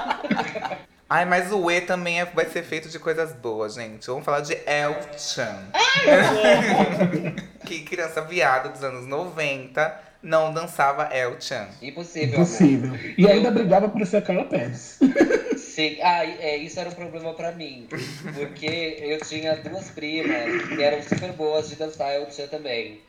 [1.09, 4.05] Ai, mas o E também é- vai ser feito de coisas boas, gente.
[4.09, 5.57] Vamos falar de El-chan.
[7.65, 11.69] que criança viada dos anos 90 não dançava El-chan.
[11.81, 12.47] Impossível, amor.
[12.49, 12.93] Impossível.
[13.17, 14.99] E ainda brigava por ser a Carla Pérez.
[15.77, 17.87] Sim, ah, é, isso era um problema pra mim.
[18.35, 23.03] Porque eu tinha duas primas que eram super boas de dançar El Chan também.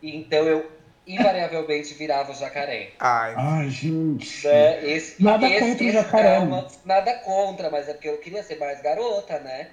[0.00, 0.70] Então eu
[1.04, 2.90] invariavelmente virava o jacaré.
[3.00, 4.46] Ai, Ai, gente.
[4.46, 4.86] Né?
[4.88, 8.60] Esse, Nada esse, contra o jacaré, trauma- nada contra, mas é porque eu queria ser
[8.60, 9.70] mais garota, né?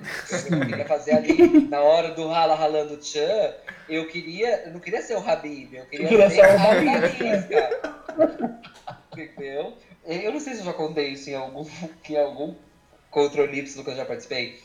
[0.49, 3.53] Eu queria fazer ali, na hora do rala ralando tchan,
[3.87, 6.57] eu queria, eu não queria ser o Habib, eu queria, Eu queria ser, ser o
[6.57, 8.51] a Habib.
[9.13, 9.77] Entendeu?
[10.05, 11.65] Eu não sei se eu já contei isso em algum,
[12.09, 12.55] em algum
[13.09, 14.59] controle Y que eu já participei.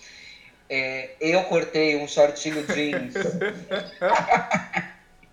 [0.69, 3.15] É, eu cortei um shortinho jeans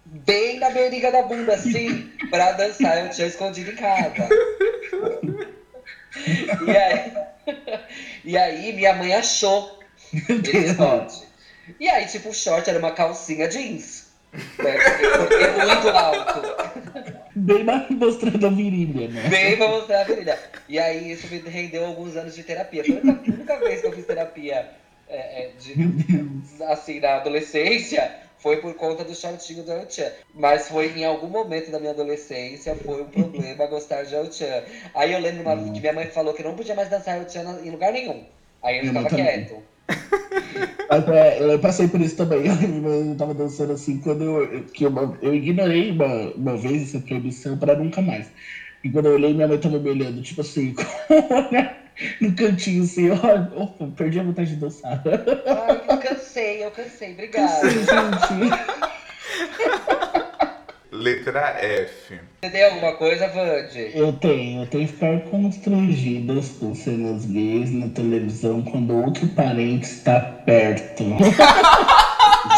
[0.05, 3.05] bem na beirinha da bunda, assim, pra dançar.
[3.05, 4.29] Eu tinha escondido em casa.
[6.65, 7.13] E aí,
[8.23, 9.79] e aí minha mãe achou
[10.13, 11.23] esse short.
[11.79, 14.11] E aí, tipo, o short era uma calcinha jeans.
[14.31, 14.77] Né?
[14.77, 16.41] Porque eu cortei muito alto.
[17.35, 19.29] Bem mostrando a virilha, né?
[19.29, 20.39] Bem pra mostrar a virilha.
[20.69, 22.83] E aí isso me rendeu alguns anos de terapia.
[22.83, 24.69] Foi a única, vez que eu fiz terapia
[25.07, 25.73] é, é, de,
[26.65, 30.11] assim, na adolescência, foi por conta do shortinho do El-Chan.
[30.33, 34.63] Mas foi em algum momento da minha adolescência, foi um problema gostar de El-Chan.
[34.93, 37.61] Aí eu lembro uma, que minha mãe falou que eu não podia mais dançar El-Chan
[37.63, 38.23] em lugar nenhum.
[38.61, 39.63] Aí eu mãe ficava quieto.
[40.89, 42.43] Mas, é, eu passei por isso também.
[43.03, 47.57] Eu tava dançando assim quando eu, que eu, eu ignorei uma, uma vez essa proibição
[47.57, 48.27] pra nunca mais.
[48.83, 50.75] E quando eu olhei, minha mãe tava me olhando, tipo assim,
[52.19, 55.01] no cantinho assim, ó, opa, perdi a vontade de dançar.
[55.05, 57.13] Ai, eu cansei, eu cansei.
[57.13, 57.69] Obrigada.
[57.69, 57.93] Sim, gente.
[60.93, 62.19] Letra F.
[62.41, 63.91] Você tem alguma coisa, Vande?
[63.95, 69.85] Eu tenho, eu tenho que ficar constrangidas com cenas gays na televisão quando outro parente
[69.85, 71.03] está perto.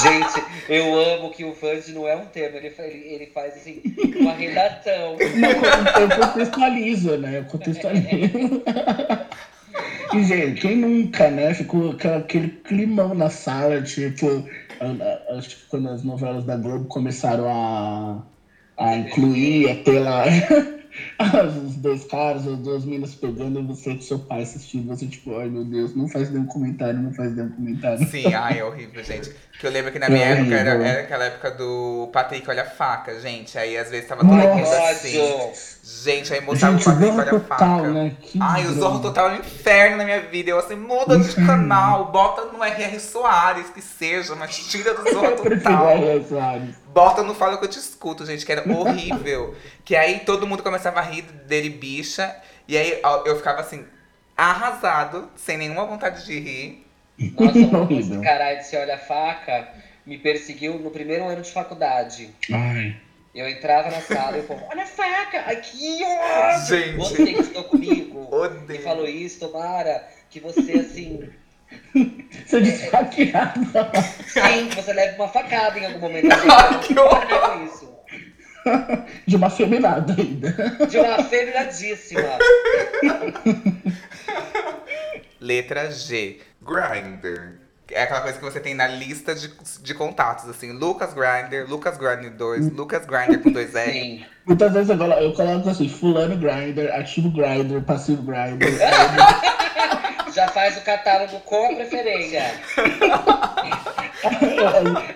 [0.01, 3.81] Gente, eu amo que o Vande não é um tema, ele, ele, ele faz assim,
[4.19, 5.15] uma redação.
[5.37, 7.39] Não, eu contextualizo, né?
[7.39, 8.63] Eu contextualizo.
[10.13, 11.53] E, gente, quem nunca, né?
[11.53, 14.47] Ficou aquele climão na sala, tipo,
[15.29, 18.23] acho que quando as novelas da Globo começaram a,
[18.77, 19.69] a incluir,
[19.99, 20.23] lá
[21.67, 25.37] os dois caras, as duas minas pegando e você com seu pai assistindo, você tipo,
[25.37, 28.05] ai meu Deus, não faz nenhum comentário, não faz nenhum comentário.
[28.07, 29.31] Sim, ai, é horrível, gente.
[29.59, 30.85] Que eu lembro que na minha É época era, horrível.
[30.87, 33.57] era aquela época do Patrick Olha a Faca, gente.
[33.57, 35.17] Aí às vezes tava todo mundo assim.
[35.83, 37.91] Gente, aí mostrava o Gente, Patrick Zorro Olha a Total, Faca.
[37.91, 38.15] né?
[38.21, 38.73] Que Ai, o.
[38.73, 40.49] Zorro Total é um inferno na minha vida.
[40.49, 42.99] Eu assim, muda de canal, bota no R.R.
[42.99, 45.87] Soares, que seja, mas tira do Zorro Total.
[46.95, 49.53] Bota no Fala que eu te escuto, gente, que era horrível.
[49.83, 52.33] que aí todo mundo começava a rir dele, bicha.
[52.67, 53.85] E aí ó, eu ficava assim,
[54.35, 56.87] arrasado, sem nenhuma vontade de rir.
[57.37, 58.21] Nossa, esse Horrível.
[58.21, 59.67] caralho de se olha a faca
[60.05, 62.29] me perseguiu no primeiro ano de faculdade.
[62.53, 62.95] Ai.
[63.33, 65.43] Eu entrava na sala e o povo, olha a faca!
[65.47, 66.65] Ai, que ódio!
[66.67, 66.95] Gente.
[66.97, 68.81] Você que estou comigo e Odeio.
[68.81, 71.29] falou isso, tomara que você, assim,
[72.45, 73.61] Você desfaqueado.
[74.27, 76.27] sim, que você leve uma facada em algum momento.
[76.31, 77.63] Ai, que horror.
[77.65, 77.95] Isso.
[79.25, 80.51] De uma feminada ainda.
[80.87, 82.37] De uma feminadíssima.
[85.39, 86.39] Letra G.
[86.61, 87.64] Grinder.
[87.91, 89.51] É aquela coisa que você tem na lista de,
[89.83, 90.71] de contatos, assim.
[90.71, 93.91] Lucas Grinder, Lucas Grinder 2, Lucas Grinder com dois R.
[93.91, 94.25] Sim.
[94.45, 98.69] Muitas vezes eu colo- eu coloco assim, fulano grinder, ativo grinder, passivo grinder.
[100.33, 102.43] Já faz o catálogo com a preferência.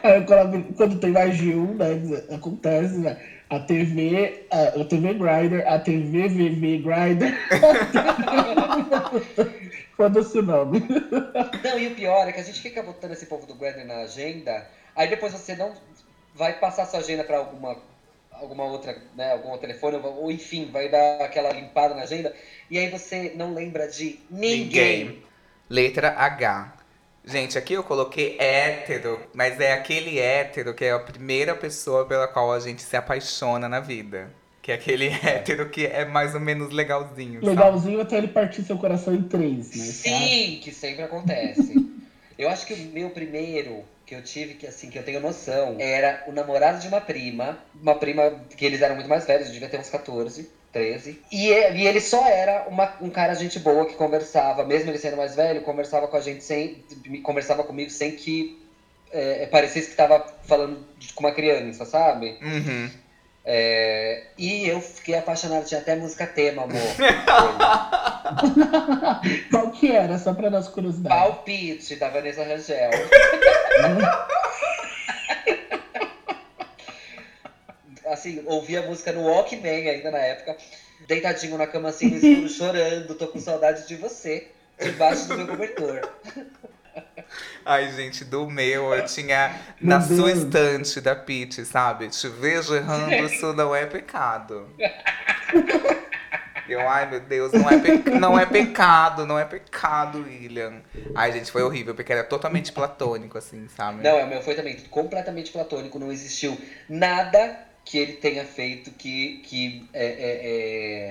[0.04, 2.00] Aí eu coloco, quando tem mais de um, né?
[2.34, 3.18] Acontece, né?
[3.50, 7.36] A TV, a, a TV Grinder, a TV VV Grinder.
[10.00, 10.80] Foda-se o nome.
[11.62, 13.98] Não, e o pior é que a gente fica botando esse povo do Grindr na
[14.04, 15.74] agenda, aí depois você não
[16.34, 17.78] vai passar sua agenda pra alguma,
[18.32, 22.34] alguma outra, né, algum telefone, ou ou enfim, vai dar aquela limpada na agenda,
[22.72, 25.22] e aí você não lembra de ninguém.
[25.70, 26.78] Letra H.
[27.26, 32.26] Gente, aqui eu coloquei hétero, mas é aquele hétero que é a primeira pessoa pela
[32.26, 34.32] qual a gente se apaixona na vida.
[34.62, 37.40] Que é aquele hétero que é mais ou menos legalzinho.
[37.42, 37.50] sabe?
[37.56, 39.84] Legalzinho até ele partir seu coração em três, né?
[39.86, 41.86] Sim, que sempre acontece.
[42.38, 45.76] eu acho que o meu primeiro que eu tive, que assim, que eu tenho noção,
[45.80, 49.54] era o namorado de uma prima, uma prima que eles eram muito mais velhos, eu
[49.54, 51.22] devia ter uns 14, 13.
[51.32, 55.16] E, e- ele só era uma- um cara gente boa que conversava, mesmo ele sendo
[55.16, 56.84] mais velho, conversava com a gente sem.
[57.24, 58.60] conversava comigo sem que
[59.12, 60.84] é, parecesse que tava falando
[61.16, 62.38] com uma criança, sabe?
[62.42, 62.90] Uhum.
[63.46, 66.80] É, e eu fiquei apaixonado, tinha até música tema, amor.
[69.50, 70.18] Qual que era?
[70.18, 71.16] Só pra nossa curiosidade.
[71.16, 72.92] Palpite da Vanessa Rangel.
[78.06, 80.58] assim, ouvi a música no Walkman ainda na época,
[81.08, 84.48] deitadinho na cama assim, no escuro, chorando, tô com saudade de você,
[84.80, 86.10] debaixo do meu cobertor.
[87.66, 90.40] Ai, gente, do meu, eu tinha Meu na sua Deus.
[90.40, 92.10] estante da Pete, sabe?
[92.10, 94.68] Te vejo errando, isso não é pecado.
[96.68, 100.82] Eu, ai meu Deus, não é, pe- não é pecado, não é pecado, William.
[101.16, 104.04] Ai, gente, foi horrível, porque era totalmente platônico, assim, sabe?
[104.04, 106.56] Não, é o meu foi também completamente platônico, não existiu
[106.88, 110.42] nada que ele tenha feito que, que é, é,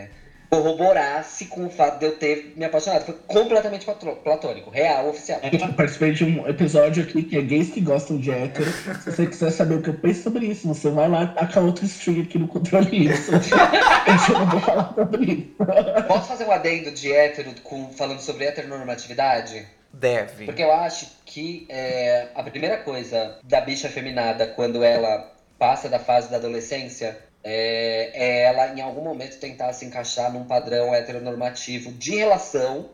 [0.05, 0.11] é,
[0.51, 3.05] corroborasse com o fato de eu ter me apaixonado.
[3.05, 5.41] Foi completamente platô- platônico, real, oficial.
[5.43, 8.71] Eu participei de um episódio aqui que é gays que gostam de hétero.
[8.71, 11.61] Se você quiser saber o que eu penso sobre isso, você vai lá e taca
[11.61, 13.31] outro stream aqui no controle isso.
[13.33, 16.05] eu não vou falar sobre isso.
[16.07, 19.67] Posso fazer um adendo de hétero com, falando sobre heteronormatividade?
[19.93, 20.45] Deve.
[20.47, 25.99] Porque eu acho que é, a primeira coisa da bicha feminada quando ela passa da
[25.99, 31.93] fase da adolescência é, é ela em algum momento tentar se encaixar num padrão heteronormativo
[31.93, 32.91] de relação,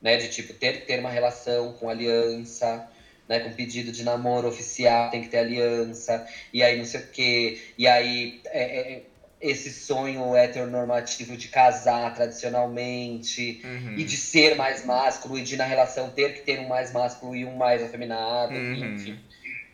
[0.00, 0.16] né?
[0.16, 2.84] De tipo, ter que ter uma relação com aliança,
[3.28, 3.40] né?
[3.40, 7.58] Com pedido de namoro oficial, tem que ter aliança, e aí não sei o quê,
[7.78, 9.02] e aí é, é,
[9.40, 13.94] esse sonho heteronormativo de casar tradicionalmente, Uhum.
[13.96, 17.34] e de ser mais másculo, e de na relação ter que ter um mais másculo
[17.36, 18.94] e um mais afeminado, Uhum.
[18.94, 19.18] enfim,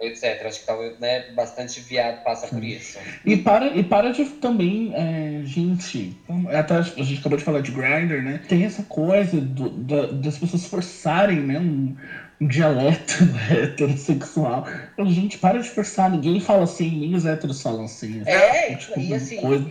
[0.01, 0.47] etc.
[0.47, 2.99] Acho que talvez, né, bastante viado passa por isso.
[3.25, 6.11] E para, e para de também, é, gente,
[6.49, 8.41] até a gente acabou de falar de Grindr, né?
[8.49, 11.59] Tem essa coisa do- da- das pessoas forçarem, né?
[11.59, 11.95] Um,
[12.41, 13.15] um dialeto
[13.51, 14.65] heterossexual.
[14.97, 18.23] A gente para de forçar, ninguém fala assim, nem os héteros falam assim.
[18.27, 19.67] É, tipo, e assim, coisa,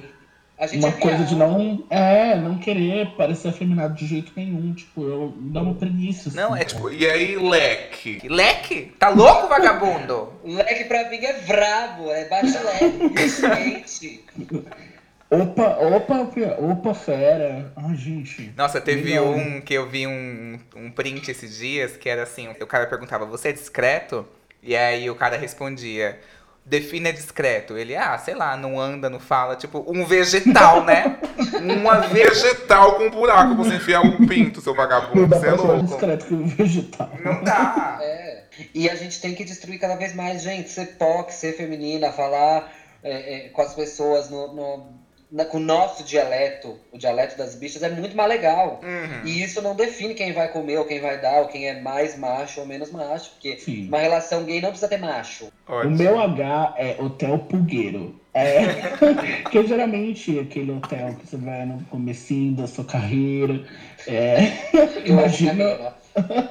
[0.73, 1.85] uma é coisa de não.
[1.89, 4.73] É, não querer parecer afeminado de jeito nenhum.
[4.73, 6.31] Tipo, eu dá uma preguiça.
[6.35, 8.21] Não, assim, é tipo, e aí, leque?
[8.27, 8.93] Leque?
[8.99, 10.33] Tá louco, vagabundo?
[10.43, 12.57] Leque pra mim é brabo, é baixo
[13.57, 14.25] gente.
[15.31, 16.27] Opa, opa,
[16.59, 17.71] opa, fera.
[17.75, 18.51] Ai, gente.
[18.57, 19.29] Nossa, teve Legal.
[19.31, 23.25] um que eu vi um, um print esses dias que era assim: o cara perguntava,
[23.25, 24.27] você é discreto?
[24.61, 26.19] E aí o cara respondia.
[26.69, 27.75] Defina discreto.
[27.75, 29.55] Ele, ah, sei lá, não anda, não fala.
[29.55, 31.17] Tipo, um vegetal, né?
[31.81, 33.55] Uma vegetal com buraco.
[33.55, 35.25] Você enfiar um pinto, seu Não vagabundo.
[35.25, 35.83] dá Você é pra louco.
[35.87, 37.09] discreto que o vegetal.
[37.25, 37.97] Não dá.
[38.01, 38.43] É.
[38.75, 40.69] E a gente tem que destruir cada vez mais, gente.
[40.69, 42.71] Ser POC, ser feminina, falar
[43.03, 44.98] é, é, com as pessoas no, no-
[45.49, 48.81] com o nosso dialeto, o dialeto das bichas, é muito mais legal.
[48.81, 49.27] Uhum.
[49.27, 52.17] E isso não define quem vai comer ou quem vai dar, ou quem é mais
[52.17, 53.31] macho ou menos macho.
[53.31, 53.87] Porque Sim.
[53.87, 55.51] uma relação gay não precisa ter macho.
[55.67, 55.97] O Ótimo.
[55.97, 58.19] meu H é Hotel Pulgueiro.
[58.33, 58.63] É,
[59.49, 63.65] que é geralmente aquele hotel que você vai no comecinho da sua carreira.
[64.07, 65.93] É, Eu imagina.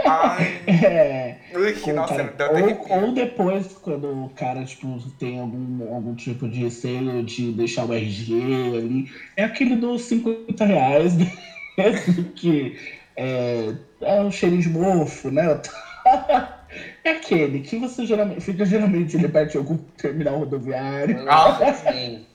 [0.06, 6.14] Ai, É, ui, nossa, cara- ou, ou depois, quando o cara tipo, tem algum, algum
[6.14, 8.32] tipo de receio de deixar o RG
[8.76, 9.04] ali.
[9.36, 11.26] É aquele dos 50 reais, né?
[12.34, 12.76] Que
[13.16, 15.44] é, é um cheirinho de mofo, né?
[17.02, 21.16] É aquele que você geralmente fica geralmente ali perto de algum terminal rodoviário.
[21.28, 21.72] Ah.
[21.74, 22.27] Sim.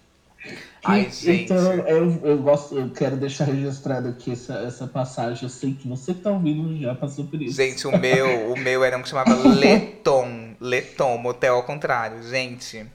[0.83, 1.43] Ai, gente.
[1.43, 5.43] Então eu, eu gosto, eu quero deixar registrado aqui essa, essa passagem.
[5.43, 7.55] Eu sei que você que tá ouvindo já passou por isso.
[7.55, 10.55] Gente, o meu, o meu era um que chamava Leton.
[10.59, 12.85] Leton, motel ao contrário, gente.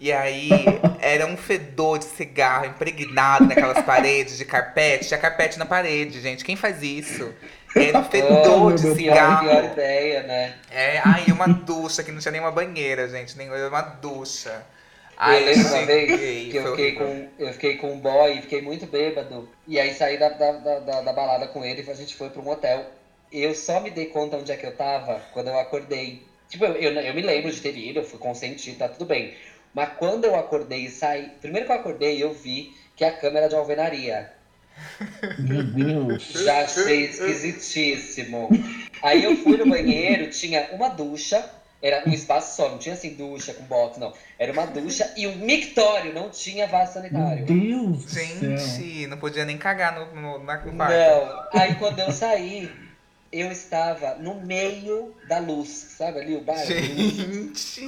[0.00, 0.48] E aí
[1.00, 5.08] era um fedor de cigarro impregnado naquelas paredes de carpete.
[5.08, 6.44] Tinha carpete na parede, gente.
[6.44, 7.32] Quem faz isso?
[7.74, 9.48] Era um fedor Oh, de meu Pior, cigarro.
[9.48, 10.54] pior ideia, né?
[10.70, 13.36] É, e uma ducha que não tinha nenhuma banheira, gente.
[13.36, 14.62] Nem era uma ducha.
[15.24, 18.42] Eu lembro uma vez que eu foi fiquei, com, eu fiquei com um boy e
[18.42, 19.48] fiquei muito bêbado.
[19.66, 22.30] E aí saí da, da, da, da- da balada com ele e a gente foi
[22.30, 22.86] pra um hotel.
[23.30, 26.26] Eu só me dei conta onde é que eu tava quando eu acordei.
[26.48, 29.34] Tipo, eu, eu, eu me lembro de ter ido, eu fui consentido, tá tudo bem.
[29.74, 31.30] Mas quando eu acordei e saí.
[31.40, 34.32] Primeiro que eu acordei, eu vi que a câmera de alvenaria.
[35.38, 36.32] Meu Deus.
[36.34, 38.58] Já achei esquisitíssimo.
[39.00, 43.14] Aí eu fui no banheiro, tinha uma ducha, era um espaço só, não tinha assim
[43.14, 44.12] ducha com box, não.
[44.38, 47.46] Era uma ducha e um mictório, não tinha vaso Meu sanitário.
[47.46, 48.58] Deus do céu.
[48.58, 50.92] Gente, não podia nem cagar no, no, na, no quarto.
[50.92, 51.60] Não.
[51.60, 52.70] Aí quando eu saí,
[53.32, 56.66] eu estava no meio da luz, sabe ali o bairro?
[56.66, 57.86] Gente!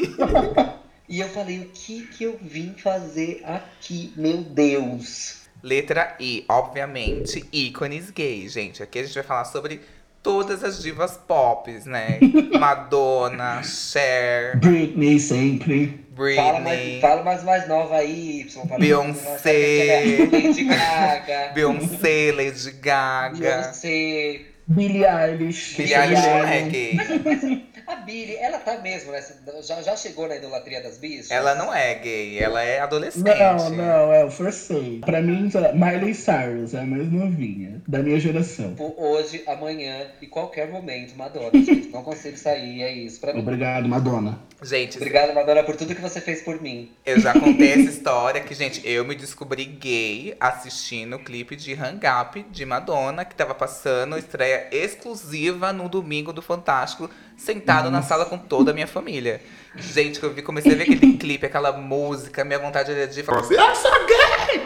[1.09, 5.41] E eu falei, o que que eu vim fazer aqui, meu Deus?
[5.61, 8.81] Letra I, obviamente, ícones gay, gente.
[8.81, 9.81] Aqui a gente vai falar sobre
[10.23, 12.19] todas as divas pop, né?
[12.59, 16.05] Madonna, Cher, Britney sempre.
[16.37, 18.79] Fala mais, Britney, fala mais mais nova aí, Y.
[18.79, 20.29] Beyoncé.
[20.31, 21.53] Lady Gaga.
[21.55, 23.39] Beyoncé, Lady Gaga.
[23.39, 24.47] Beyoncé.
[24.67, 25.77] Billie Eilish.
[25.77, 27.70] Billie Eilish é gay.
[27.91, 29.21] A Billie, ela tá mesmo, né?
[29.63, 31.29] Já, já chegou na idolatria das bichas?
[31.29, 33.25] Ela não é gay, ela é adolescente.
[33.25, 35.01] Não, não, é, eu forcei.
[35.01, 38.71] Pra mim, Miley Cyrus é a mais novinha, da minha geração.
[38.71, 41.51] Tipo, Hoje, amanhã e qualquer momento, Madonna.
[41.53, 43.41] Gente, não consigo sair, é isso pra mim.
[43.41, 44.39] Obrigado, Madonna.
[44.63, 46.93] Gente, Obrigado, Madonna, por tudo que você fez por mim.
[47.07, 51.73] Eu já contei essa história que, gente, eu me descobri gay assistindo o clipe de
[51.73, 58.03] Hang Up de Madonna, que tava passando estreia exclusiva no domingo do Fantástico, sentado na
[58.03, 59.41] sala com toda a minha família.
[59.77, 63.23] Gente, que eu vi, comecei a ver aquele clipe, aquela música, minha vontade era de
[63.23, 64.63] falar assim, eu sou gay!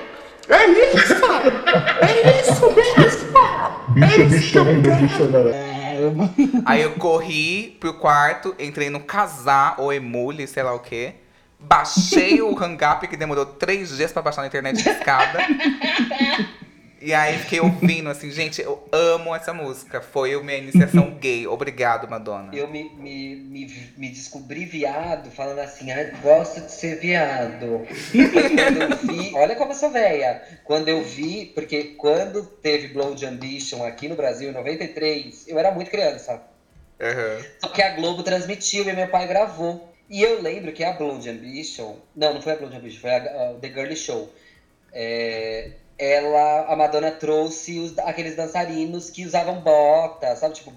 [0.49, 0.67] É
[0.97, 1.25] isso!
[2.03, 3.35] É isso mesmo!
[3.95, 5.39] Bicha, bichona, bichona.
[5.51, 5.74] É,
[6.65, 11.15] Aí eu corri pro quarto, entrei no Casar ou Emule, sei lá o quê.
[11.59, 15.41] Baixei o Hang-Up, que demorou três dias pra baixar na internet de escada.
[17.05, 20.01] E aí fiquei ouvindo, assim, gente, eu amo essa música.
[20.01, 21.47] Foi a minha iniciação gay.
[21.47, 22.57] Obrigado, Madonna.
[22.57, 27.87] Eu me, me, me, me descobri viado, falando assim, ai, gosto de ser viado.
[28.11, 30.43] Quando eu vi, olha como eu sou velha.
[30.65, 35.59] Quando eu vi, porque quando teve Blow de Ambition aqui no Brasil, em 93, eu
[35.59, 36.43] era muito criança.
[36.99, 37.45] Aham.
[37.61, 39.93] Só que a Globo transmitiu e meu pai gravou.
[40.09, 41.97] E eu lembro que a Blonde Ambition.
[42.17, 44.33] Não, não foi a Blonde Ambition, foi a, a The Girly Show.
[44.91, 50.55] É, ela, a Madonna trouxe os- aqueles dançarinos que usavam bota, sabe?
[50.55, 50.73] Tipo,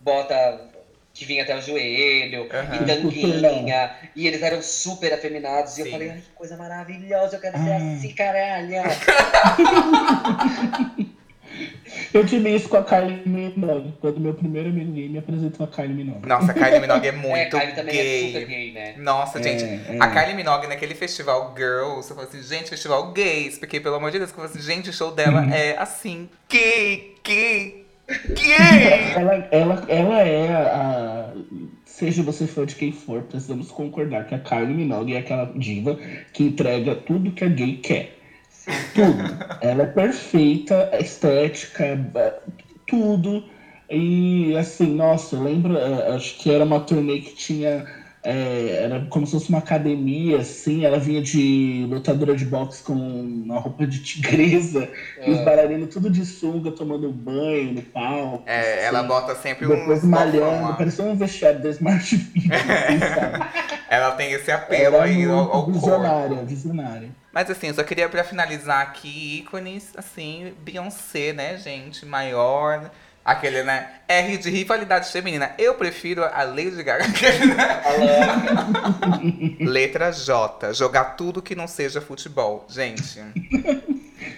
[0.00, 0.68] bota
[1.12, 2.76] que vinha até o joelho, Aham.
[2.76, 3.94] e tanguinha.
[4.14, 5.76] E eles eram super afeminados.
[5.76, 5.92] E eu Sim.
[5.92, 7.94] falei, ai, que coisa maravilhosa, eu quero ser Ah.
[7.96, 8.74] assim, caralho.
[12.12, 15.68] Eu tive isso com a Kylie Minogue, quando meu primeiro amigo gay me apresentou a
[15.68, 16.26] Kylie Minogue.
[16.28, 18.24] Nossa, a Kylie Minogue é É, muito Kylie também gay.
[18.24, 18.94] é super gay, né?
[18.98, 19.96] Nossa, É, gente, é.
[20.00, 24.10] a Kylie Minogue naquele festival Girls, eu falei assim, gente, festival gays, porque pelo amor
[24.10, 25.52] de Deus, eu falei assim, gente, o show dela Uhum.
[25.52, 27.86] é assim, gay, gay,
[28.34, 29.12] gay.
[29.14, 31.32] Ela, ela, ela é a.
[31.84, 35.96] Seja você fã de quem for, precisamos concordar que a Kylie Minogue é aquela diva
[36.32, 38.16] que entrega tudo que a gay quer.
[38.94, 39.38] Tudo.
[39.60, 42.34] Ela é perfeita, estética, ba-
[42.86, 43.44] tudo.
[43.88, 47.86] E assim, nossa, eu lembro, eh, acho que era uma turnê que tinha.
[48.22, 52.92] eh, era como se fosse uma academia, assim, ela vinha de lutadora de boxe com
[52.92, 54.88] uma roupa de tigresa,
[55.26, 58.44] e os bailarinos tudo de sunga, tomando banho no palco.
[58.46, 59.08] É, ela assim.
[59.08, 63.00] bota sempre Depois um malhando, parecia um vestiário da Smart Fit, assim?
[63.88, 65.72] Ela tem esse apelo Ela é aí ao, ao corpo.
[65.72, 67.19] visionária, visionária.
[67.32, 72.04] Mas assim, eu só queria pra finalizar aqui ícones, assim, Beyoncé, né, gente?
[72.04, 72.90] Maior.
[73.22, 73.86] Aquele, né?
[74.08, 75.52] R de rivalidade feminina.
[75.58, 77.04] Eu prefiro a Lady Gaga.
[79.60, 80.72] Letra J.
[80.72, 82.64] Jogar tudo que não seja futebol.
[82.68, 83.20] Gente.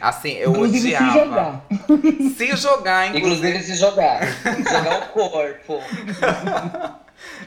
[0.01, 1.12] Assim, eu Inclusive, se odiava.
[1.24, 1.64] jogar.
[2.36, 3.49] Se jogar, inclusive.
[3.49, 4.20] Inclusive se jogar.
[4.70, 5.80] jogar o corpo.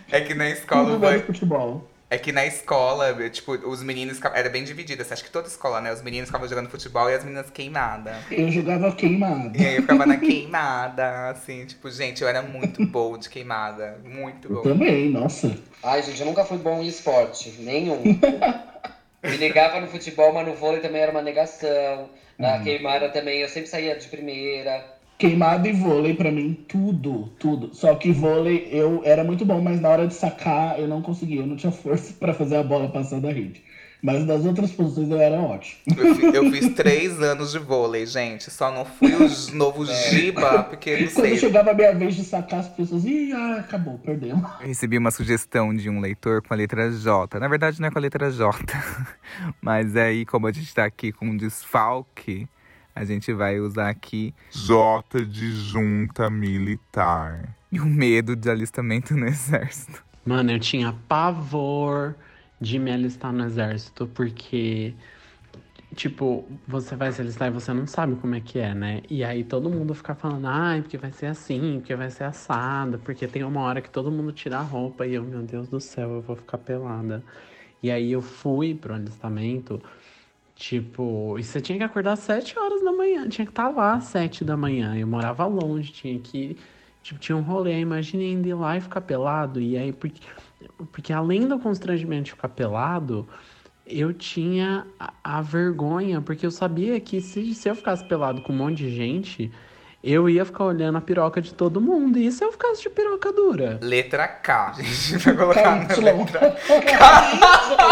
[0.09, 1.19] É que na escola Tudo vai.
[1.19, 1.85] futebol.
[2.07, 4.19] É que na escola, tipo, os meninos.
[4.33, 5.05] Era bem dividida.
[5.09, 5.91] Acho que toda escola, né?
[5.91, 8.15] Os meninos ficavam jogando futebol e as meninas queimadas.
[8.29, 9.57] Eu jogava queimado.
[9.59, 13.99] E aí eu ficava na queimada, assim, tipo, gente, eu era muito boa de queimada.
[14.05, 14.63] Muito Eu boa.
[14.63, 15.57] também, nossa.
[15.81, 17.49] Ai, gente, eu nunca fui bom em esporte.
[17.59, 18.01] Nenhum.
[19.23, 22.09] Me negava no futebol, mas no vôlei também era uma negação.
[22.37, 22.63] Na Hum.
[22.63, 24.85] queimada também, eu sempre saía de primeira.
[25.17, 27.73] Queimado e vôlei, pra mim, tudo, tudo.
[27.73, 31.41] Só que vôlei eu era muito bom, mas na hora de sacar eu não conseguia.
[31.41, 33.63] Eu não tinha força pra fazer a bola passar da rede.
[34.03, 35.79] Mas nas outras posições eu era ótimo.
[35.97, 38.51] Eu, fi- eu fiz três anos de vôlei, gente.
[38.51, 41.37] Só não fui o novo Giba, porque não Quando sei.
[41.37, 44.47] chegava a minha vez de sacar, as pessoas, ih, ah, acabou, perdemos.
[44.61, 47.39] Eu recebi uma sugestão de um leitor com a letra J.
[47.39, 48.53] Na verdade, não é com a letra J.
[49.59, 52.47] Mas aí, como a gente tá aqui com um desfalque,
[52.95, 57.57] a gente vai usar aqui J de junta militar.
[57.71, 60.03] e o medo de alistamento no exército.
[60.25, 62.15] Mano, eu tinha pavor
[62.59, 64.95] de me alistar no exército, porque,
[65.95, 69.01] tipo, você vai se alistar e você não sabe como é que é, né?
[69.09, 72.99] E aí todo mundo fica falando, ai, porque vai ser assim, porque vai ser assado,
[72.99, 75.79] porque tem uma hora que todo mundo tira a roupa e eu, meu Deus do
[75.79, 77.23] céu, eu vou ficar pelada.
[77.83, 79.81] E aí eu fui pro alistamento,
[80.55, 83.95] tipo, e você tinha que acordar às 7 horas da manhã, tinha que estar lá
[83.95, 84.95] às 7 da manhã.
[84.95, 86.57] Eu morava longe, tinha que.
[87.03, 89.61] Tipo, tinha um rolê, imagina ainda ir lá e ficar pelado.
[89.61, 90.21] E aí, porque,
[90.91, 93.27] porque além do constrangimento de ficar pelado,
[93.85, 98.51] eu tinha a, a vergonha, porque eu sabia que se, se eu ficasse pelado com
[98.51, 99.51] um monte de gente,
[100.03, 102.17] eu ia ficar olhando a piroca de todo mundo.
[102.17, 103.79] E se eu ficasse de piroca dura?
[103.81, 104.75] Letra K.
[104.77, 106.55] A gente vai colocar na letra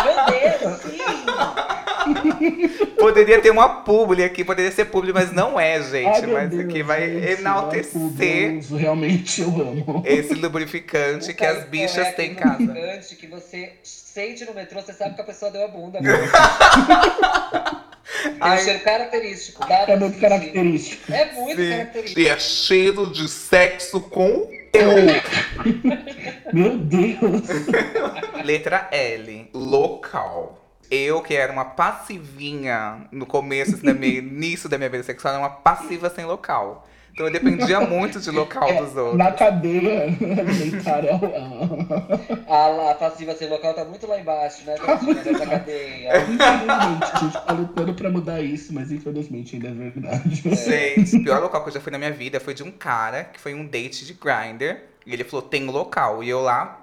[0.03, 0.97] Meu Deus, sim!
[2.97, 6.07] Poderia ter uma publi aqui, poderia ser publi, mas não é, gente.
[6.07, 10.03] Ai, mas Deus, aqui vai gente, é enaltecer eu uso, realmente eu amo.
[10.05, 12.63] esse lubrificante que as bichas têm em casa.
[12.63, 15.99] Lubrificante que você sente no metrô, você sabe que a pessoa deu a bunda.
[18.23, 19.63] Tem um cheiro característico.
[19.69, 21.11] É muito característico.
[21.11, 21.69] É muito Sim.
[21.69, 22.19] característico.
[22.19, 24.49] E é cheiro de sexo com
[26.53, 27.41] Meu Deus.
[28.43, 30.62] Letra L, local.
[30.93, 35.33] Eu, que era uma passivinha no começo, assim, da minha, início da minha vida sexual,
[35.33, 36.87] era uma passiva sem local.
[37.13, 39.17] Então eu dependia muito de local dos outros.
[39.17, 42.51] Na cadeia alimentar é o.
[42.51, 44.75] A, a passiva sem local tá muito lá embaixo, né?
[44.75, 46.17] Tadinha, nessa cadeia.
[46.17, 50.35] Infelizmente, a gente tá lutando pra mudar isso, mas infelizmente ainda é verdade.
[50.35, 53.23] Gente, o pior local que eu já fui na minha vida foi de um cara
[53.25, 54.93] que foi um date de grinder.
[55.05, 56.23] E ele falou, tem local.
[56.23, 56.82] E eu lá,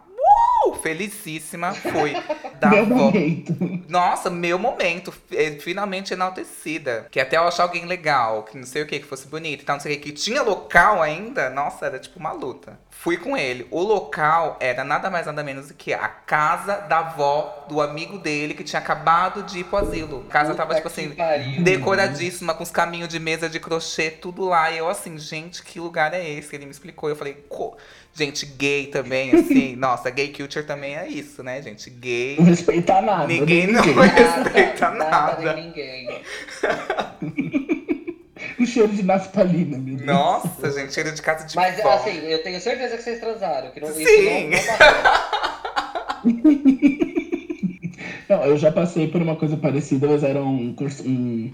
[0.67, 2.13] uh, felicíssima, fui.
[2.61, 3.57] Dar Meu momento.
[3.89, 7.07] Nossa, meu momento, eh, finalmente enaltecida.
[7.11, 9.65] Que até eu achar alguém legal, que não sei o que, que fosse bonito e
[9.65, 12.79] tal, não sei o que, que tinha local ainda, nossa, era tipo uma luta.
[13.03, 13.67] Fui com ele.
[13.71, 18.19] O local era nada mais nada menos do que a casa da avó do amigo
[18.19, 20.27] dele que tinha acabado de ir pro asilo.
[20.29, 21.63] A casa tava, Puta tipo que assim, pariu.
[21.63, 24.71] decoradíssima, com os caminhos de mesa de crochê, tudo lá.
[24.71, 26.55] E eu assim, gente, que lugar é esse?
[26.55, 27.09] Ele me explicou.
[27.09, 27.75] Eu falei, Co...
[28.13, 29.77] gente, gay também, assim.
[29.81, 31.89] Nossa, gay culture também é isso, né, gente?
[31.89, 32.37] Gay.
[32.39, 33.27] Não respeitar nada.
[33.27, 33.95] Ninguém não ninguém.
[34.13, 35.53] respeita Nada, nada.
[35.55, 36.23] nem ninguém.
[38.61, 40.07] O cheiro de naftalina, meu Deus.
[40.07, 43.71] Nossa, gente, cheiro de casa de Mas assim, eu tenho certeza que vocês transaram.
[43.71, 44.51] Que não, Sim.
[44.51, 44.69] Isso
[48.29, 51.03] não, não eu já passei por uma coisa parecida, mas era um curso.
[51.09, 51.51] Um,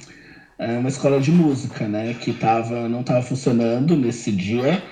[0.59, 2.15] é, uma escola de música, né?
[2.21, 4.83] Que tava, não tava funcionando nesse dia.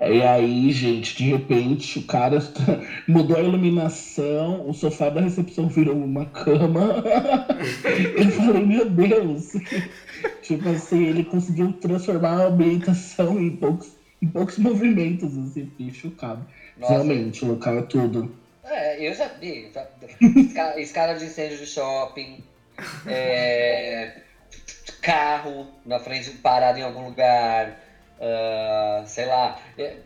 [0.00, 2.38] E aí, gente, de repente, o cara
[3.06, 7.02] mudou a iluminação, o sofá da recepção virou uma cama.
[8.18, 9.52] Eu falei, meu Deus!
[10.42, 16.44] Tipo assim, ele conseguiu transformar a ambientação em poucos, em poucos movimentos, assim, fiquei chocado.
[16.76, 16.92] Nossa.
[16.94, 18.34] Realmente, o local é tudo.
[18.64, 19.70] É, eu já vi.
[19.72, 22.42] já- de incêndio de shopping.
[23.06, 24.22] é,
[25.00, 27.83] carro na frente, parado em algum lugar.
[28.20, 29.58] Ah, sei lá.
[29.78, 29.96] é,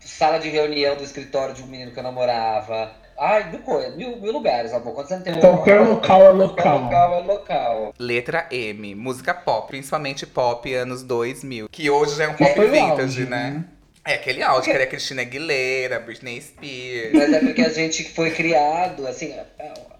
[0.00, 2.92] sala de reunião do escritório de um menino que eu namorava.
[3.18, 4.94] Ai, do coisa, mil, mil lugares, amor.
[4.94, 6.78] Quando você não tem um Qualquer local é local.
[6.84, 7.94] local é local.
[7.98, 12.70] Letra M, música pop, principalmente pop anos 2000, que hoje já é um pop o
[12.70, 13.50] vintage, né?
[13.50, 13.64] né?
[14.04, 17.12] É aquele áudio que era Cristina Aguilera, Britney Spears.
[17.12, 19.34] Mas é porque a gente foi criado, assim,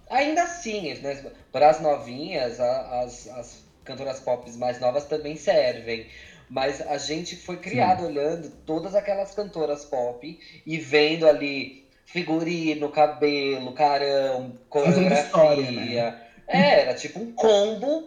[0.08, 1.20] ainda assim, né,
[1.52, 6.06] para as novinhas, as, as cantoras pop mais novas também servem.
[6.48, 11.76] Mas a gente foi criado olhando todas aquelas cantoras pop e vendo ali
[12.06, 15.22] figurino, cabelo, carão, coreografia.
[15.24, 16.14] história, né?
[16.46, 18.02] É, era tipo um combo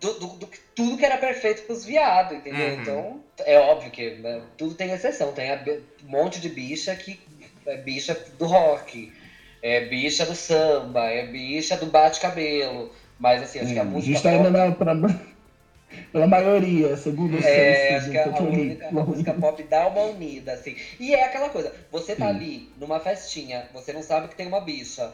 [0.00, 2.68] do, do- do tudo que era perfeito pros viados, entendeu?
[2.68, 2.80] Uhum.
[2.80, 5.32] Então, é óbvio que né, tudo tem exceção.
[5.32, 5.54] Tem a
[6.04, 7.18] um monte de bicha que
[7.66, 9.10] é bicha do rock,
[9.62, 12.90] é bicha do samba, é bicha do bate-cabelo.
[13.18, 14.14] Mas assim, acho que a É, a música.
[14.14, 14.94] gente tá pop- indo na, pra,
[16.12, 20.52] pela maioria, segundo o É, acho que a, música, a música pop dá uma unida,
[20.52, 20.76] assim.
[20.98, 22.30] E é aquela coisa, você tá Sim.
[22.30, 25.12] ali numa festinha, você não sabe que tem uma bicha.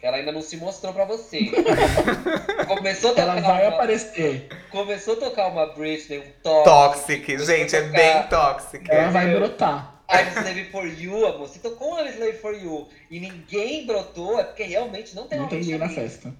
[0.00, 1.38] Que ela ainda não se mostrou pra você.
[2.68, 4.48] Começou a Ela tocar vai uma, aparecer.
[4.70, 6.64] Começou a tocar uma Britney, um toque.
[6.68, 8.84] Toxic, gente, é bem toxic.
[8.90, 9.94] Ela vai brotar.
[10.10, 11.48] I'm Slave for You, amor.
[11.48, 15.48] Se tocou I'm Slave for You e ninguém brotou, é porque realmente não tem Não
[15.48, 15.94] tem ninguém na ali.
[15.94, 16.34] festa.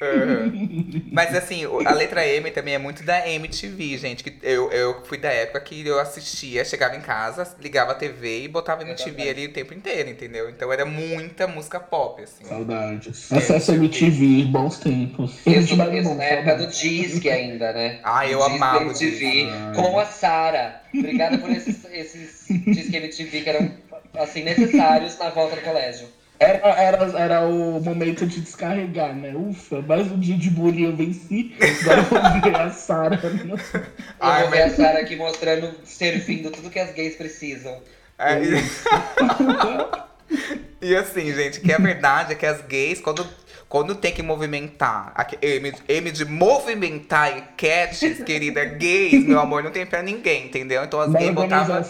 [0.00, 1.02] Uhum.
[1.10, 4.22] Mas assim, a letra M também é muito da MTV, gente.
[4.22, 8.44] Que eu, eu fui da época que eu assistia, chegava em casa, ligava a TV
[8.44, 9.28] e botava MTV também.
[9.28, 10.48] ali o tempo inteiro, entendeu?
[10.48, 12.44] Então era muita música pop, assim.
[12.44, 13.32] Saudades.
[13.32, 15.34] Acesso MTV, bons tempos.
[15.46, 16.68] Isso, isso na época do.
[16.68, 17.98] Disque ainda, né?
[18.04, 19.50] Ah, eu Disque amava o MTV, Disque.
[19.74, 20.82] com a Sara.
[20.94, 23.70] Obrigada por esses, esses Disque MTV que eram,
[24.16, 26.08] assim, necessários na volta do colégio.
[26.40, 29.32] Era, era, era o momento de descarregar, né?
[29.34, 31.52] Ufa, mais um dia de bullying eu venci.
[31.82, 33.18] Agora eu vou ver a Sarah.
[33.24, 33.58] Eu
[34.20, 37.80] Ai, vou ver a mas- Sara aqui mostrando, servindo tudo que as gays precisam.
[38.18, 38.48] É, e...
[40.90, 43.26] e assim, gente, que a verdade é que as gays, quando,
[43.68, 49.70] quando tem que movimentar, a M, M de movimentar enquetes, querida, gays, meu amor, não
[49.70, 50.84] tem pra ninguém, entendeu?
[50.84, 51.82] Então as gays botavam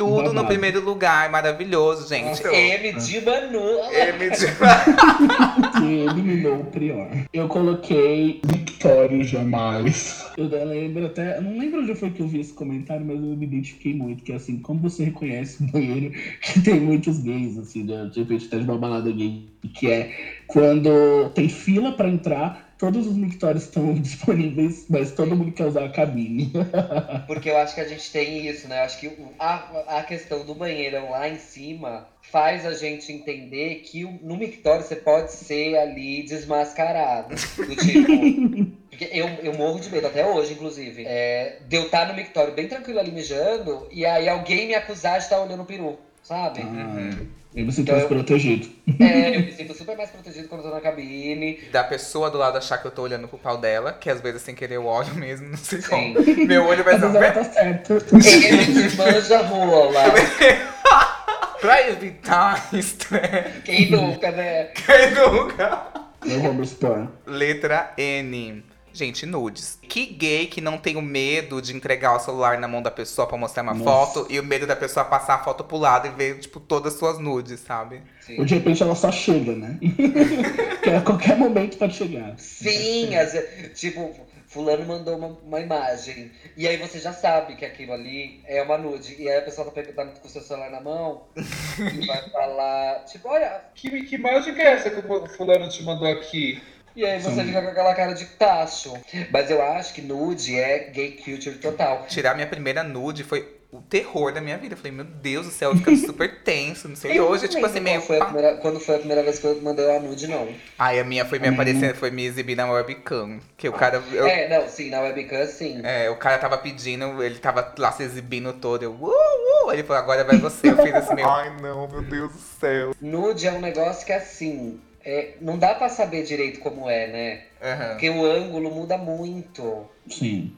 [0.00, 0.46] tudo no babado.
[0.46, 2.42] primeiro lugar, maravilhoso, gente.
[2.42, 3.60] M de Manu.
[3.92, 4.46] M de...
[5.78, 7.08] que eliminou o Prior.
[7.34, 10.26] Eu coloquei Victório Jamais.
[10.38, 11.36] Eu lembro até.
[11.36, 14.24] eu Não lembro onde foi que eu vi esse comentário, mas eu me identifiquei muito.
[14.24, 18.08] Que é assim, como você reconhece um banheiro que tem muitos gays, assim, né?
[18.10, 19.50] de repente tá de uma balada gay.
[19.74, 20.10] Que é
[20.46, 25.84] quando tem fila pra entrar, todos os mictórios estão disponíveis, mas todo mundo quer usar
[25.84, 26.50] a cabine.
[27.28, 28.80] Porque eu acho que a gente tem isso, né?
[28.80, 33.76] Eu acho que a, a questão do banheirão lá em cima faz a gente entender
[33.76, 37.34] que o- no mictório você pode ser ali desmascarado.
[37.34, 38.70] Do tipo.
[38.90, 41.04] Porque eu, eu morro de medo, até hoje, inclusive.
[41.06, 45.18] É, de eu estar no mictório bem tranquilo ali mijando, e aí alguém me acusar
[45.18, 46.60] de estar olhando o peru, sabe?
[46.60, 48.68] Ah, eu me sinto Então mais protegido.
[49.00, 51.58] É, eu me sinto super mais protegido quando eu tô na cabine.
[51.72, 54.42] Da pessoa do lado achar que eu tô olhando pro pau dela, que às vezes
[54.42, 56.14] sem querer eu olho mesmo, não sei Sim.
[56.14, 56.46] como.
[56.46, 57.06] Meu olho vai ser.
[57.06, 57.94] ela tá certa.
[57.94, 60.00] Ele de manja rola.
[61.60, 64.64] Pra evitar estresse, Quem nunca, né?
[64.68, 65.88] quem nunca?
[66.24, 67.06] Eu vou me expor.
[67.26, 68.64] Letra N.
[68.92, 69.78] Gente, nudes.
[69.82, 73.26] Que gay que não tem o medo de entregar o celular na mão da pessoa
[73.26, 73.84] pra mostrar uma Nossa.
[73.84, 76.94] foto e o medo da pessoa passar a foto pro lado e ver, tipo, todas
[76.94, 78.02] as suas nudes, sabe?
[78.20, 78.38] Sim.
[78.38, 79.78] Ou de repente ela só chega, né?
[80.82, 82.34] que a qualquer momento pode chegar.
[82.38, 84.14] Sim, às vezes, tipo,
[84.50, 86.32] fulano mandou uma, uma imagem.
[86.56, 89.14] E aí você já sabe que aquilo ali é uma nude.
[89.18, 93.04] E aí a pessoa tá pegando com o seu celular na mão e vai falar,
[93.04, 93.62] tipo, olha.
[93.74, 96.60] Que, que imagem que é essa que o fulano te mandou aqui?
[96.96, 97.46] E aí você Sim.
[97.46, 98.92] fica com aquela cara de tacho.
[99.30, 102.06] Mas eu acho que nude é gay culture total.
[102.08, 104.74] Tirar minha primeira nude foi o terror da minha vida.
[104.74, 107.12] Eu falei, meu Deus do céu, eu ficando super tenso, não sei.
[107.12, 108.00] E Eu hoje, não tipo assim, meio.
[108.00, 110.48] foi primeira- quando foi a primeira vez que eu mandei uma nude, não.
[110.76, 111.52] Ai, a minha foi me Hum.
[111.54, 113.38] aparecendo, foi me exibir na webcam.
[113.56, 114.02] Que o cara.
[114.12, 115.80] eu- É, não, sim, na webcam sim.
[115.84, 118.82] É, o cara tava pedindo, ele tava lá se exibindo todo.
[118.82, 120.68] Eu, uh, uh, ele falou, agora vai você.
[120.70, 121.28] Eu fiz assim meio.
[121.28, 122.92] Ai, não, meu Deus do céu.
[123.00, 124.80] Nude é um negócio que é assim.
[125.04, 127.42] É, não dá pra saber direito como é, né?
[127.62, 127.88] Aham.
[127.90, 129.86] Porque o ângulo muda muito.
[130.08, 130.52] Sim.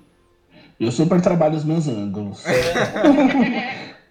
[0.78, 2.44] Eu super trabalho os meus ângulos.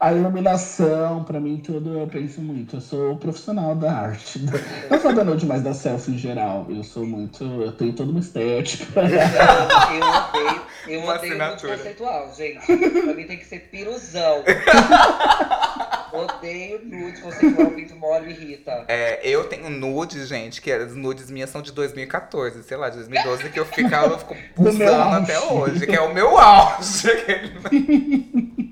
[0.01, 2.77] A iluminação, pra mim, tudo eu penso muito.
[2.77, 4.43] Eu sou profissional da arte.
[4.89, 6.65] Não só da nude, mas da selfie em geral.
[6.69, 7.43] Eu sou muito.
[7.43, 8.99] Eu tenho toda uma estética.
[8.99, 11.77] Eu, eu odeio, eu odeio assinatura.
[11.77, 12.65] conceitual, gente.
[12.65, 14.43] Pra mim tem que ser piruzão.
[16.13, 18.85] odeio nude conceitual, pinto mole me irrita.
[18.87, 22.97] É, eu tenho nudes, gente, que as nudes minhas são de 2014, sei lá, de
[22.97, 27.07] 2012, que eu ficava, eu fico pulsando até hoje, que é o meu auge.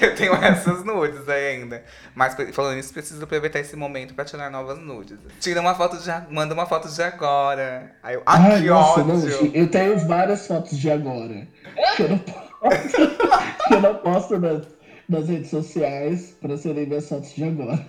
[0.00, 1.82] eu tenho essas nudes aí ainda.
[2.14, 5.18] Mas falando isso, preciso aproveitar esse momento pra tirar novas nudes.
[5.40, 7.92] Tira uma foto de a- manda uma foto de agora.
[8.02, 9.14] Aí eu, ai, Ai, que nossa, ódio.
[9.44, 11.46] não, eu tenho várias fotos de agora.
[11.96, 13.16] Que eu não posto,
[13.68, 14.66] que eu não posto nas,
[15.08, 17.86] nas redes sociais pra serem minhas fotos de agora.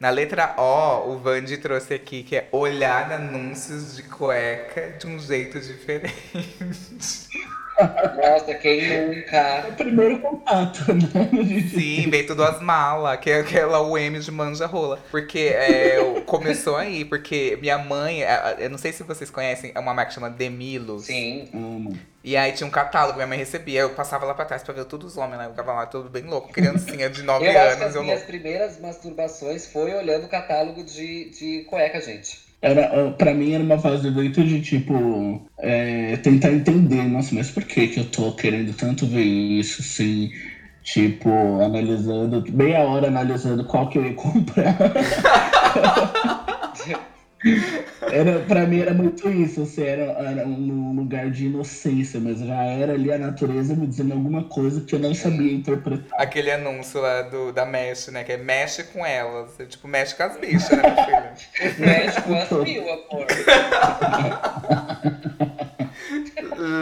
[0.00, 5.18] Na letra O, o Vandi trouxe aqui que é olhar anúncios de cueca de um
[5.18, 7.28] jeito diferente.
[7.82, 9.66] Nossa, quem É nunca?
[9.68, 11.28] o primeiro contato, né?
[11.72, 14.98] Sim, veio tudo as malas, que é aquela UM de manja rola.
[15.10, 19.72] Porque é, começou aí, porque minha mãe, a- a- eu não sei se vocês conhecem,
[19.74, 21.04] é uma marca que chama Demilos.
[21.06, 21.48] Sim.
[21.54, 21.98] Amo.
[22.22, 24.84] E aí tinha um catálogo, minha mãe recebia, eu passava lá pra trás pra ver
[24.84, 25.46] todos os homens, né?
[25.46, 28.02] Eu ficava lá todo bem louco, criancinha de 9 Eu acho que anos, as eu
[28.02, 28.30] minhas louco.
[28.32, 32.49] primeiras masturbações foi olhando o catálogo de, de cueca, gente.
[32.62, 37.50] Era, ah, pra mim era uma fase muito de tipo é, tentar entender, nossa, mas
[37.50, 40.30] por que que eu tô querendo tanto ver isso, assim,
[40.82, 41.30] tipo,
[41.62, 44.76] analisando, meia hora analisando qual que eu ia comprar.
[48.02, 52.62] Era, pra mim era muito isso, assim, era, era um lugar de inocência, mas já
[52.62, 56.20] era ali a natureza me dizendo alguma coisa que eu não sabia interpretar.
[56.20, 58.24] Aquele anúncio lá do, da Mesh, né?
[58.24, 59.58] Que é mexe com elas.
[59.58, 61.80] É, tipo, mexe com as bichas, né, meu filho?
[61.80, 63.26] Mexe com as mil, amor.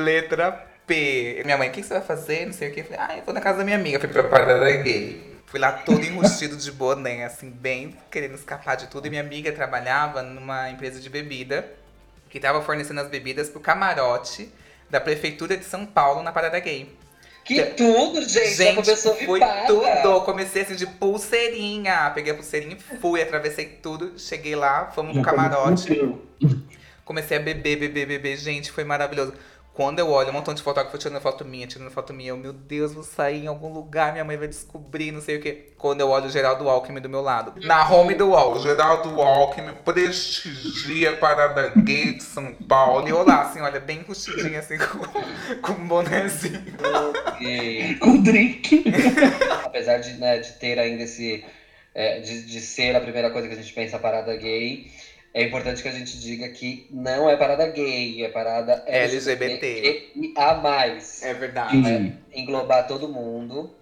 [0.04, 0.52] Letra
[0.86, 1.42] P.
[1.44, 2.46] Minha mãe, o que que você vai fazer?
[2.46, 2.80] Não sei o que.
[2.80, 4.00] Eu falei, ah, eu vou na casa da minha amiga.
[4.00, 5.27] Fui pra parada gay.
[5.50, 9.06] Fui lá todo enrustido de boné, assim, bem querendo escapar de tudo.
[9.06, 11.66] E minha amiga trabalhava numa empresa de bebida
[12.28, 14.52] que tava fornecendo as bebidas pro camarote
[14.90, 16.94] da Prefeitura de São Paulo na parada gay.
[17.44, 18.74] Que tudo, gente.
[18.74, 19.66] começou foi vipada.
[19.66, 20.20] tudo.
[20.20, 22.10] Comecei assim de pulseirinha.
[22.14, 24.18] Peguei a pulseirinha e fui, atravessei tudo.
[24.18, 25.94] Cheguei lá, fomos pro Já camarote.
[25.94, 26.22] começou.
[27.06, 28.36] Comecei a beber, beber, beber.
[28.36, 29.32] Gente, foi maravilhoso.
[29.78, 32.52] Quando eu olho um montão de fotógrafo tirando foto minha, tirando foto minha, eu, meu
[32.52, 35.68] Deus, vou sair em algum lugar, minha mãe vai descobrir, não sei o quê.
[35.78, 37.54] Quando eu olho o Geraldo Alckmin do meu lado.
[37.64, 43.06] Na home do Wall, Geraldo Alckmin prestigia a parada gay de São Paulo.
[43.06, 46.60] E eu lá, assim, olha, bem rustidinha, assim, com, com um bonézinho.
[47.40, 48.82] E, Com drink.
[49.64, 51.44] apesar de, né, de ter ainda esse.
[51.94, 54.90] é, de, de ser a primeira coisa que a gente pensa parada gay,
[55.34, 60.32] é importante que a gente diga que não é parada gay, é parada LGBT.
[60.36, 61.22] A mais.
[61.22, 61.72] É verdade.
[61.72, 62.16] Sim.
[62.34, 63.74] englobar todo mundo.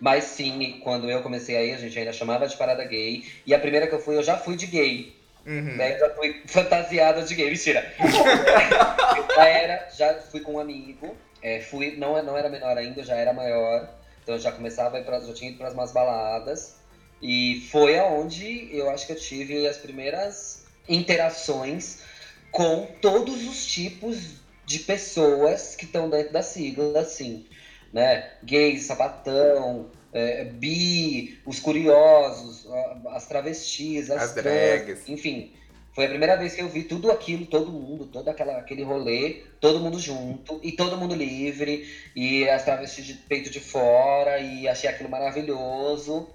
[0.00, 3.24] Mas sim, quando eu comecei aí, a gente ainda chamava de parada gay.
[3.46, 5.14] E a primeira que eu fui, eu já fui de gay.
[5.46, 5.76] Uhum.
[5.76, 5.94] Né?
[5.94, 7.50] Eu já fui fantasiada de gay.
[7.50, 7.94] Mentira.
[7.98, 11.16] eu já era, já fui com um amigo.
[11.42, 13.88] É, fui, não, não era menor ainda, eu já era maior.
[14.22, 16.76] Então eu já começava pra, já tinha ido para umas baladas.
[17.22, 21.98] E foi aonde eu acho que eu tive as primeiras interações
[22.50, 27.46] com todos os tipos de pessoas que estão dentro da sigla, assim,
[27.92, 28.30] né?
[28.42, 32.66] Gays, sapatão, é, bi, os curiosos,
[33.08, 35.08] as travestis, as, As trans, drags.
[35.08, 35.52] enfim.
[35.94, 39.44] Foi a primeira vez que eu vi tudo aquilo, todo mundo, todo aquela, aquele rolê,
[39.60, 44.68] todo mundo junto, e todo mundo livre, e as travestis de peito de fora, e
[44.68, 46.28] achei aquilo maravilhoso.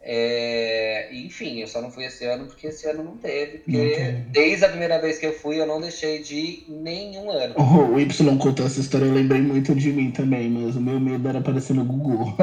[0.00, 3.58] É, enfim, eu só não fui esse ano porque esse ano não teve.
[3.58, 4.12] Porque Não teve.
[4.30, 7.54] desde a primeira vez que eu fui, eu não deixei de ir nenhum ano.
[7.58, 10.98] Oh, o Y contou essa história, eu lembrei muito de mim também, mas o meu
[11.00, 12.34] medo era aparecer no Google.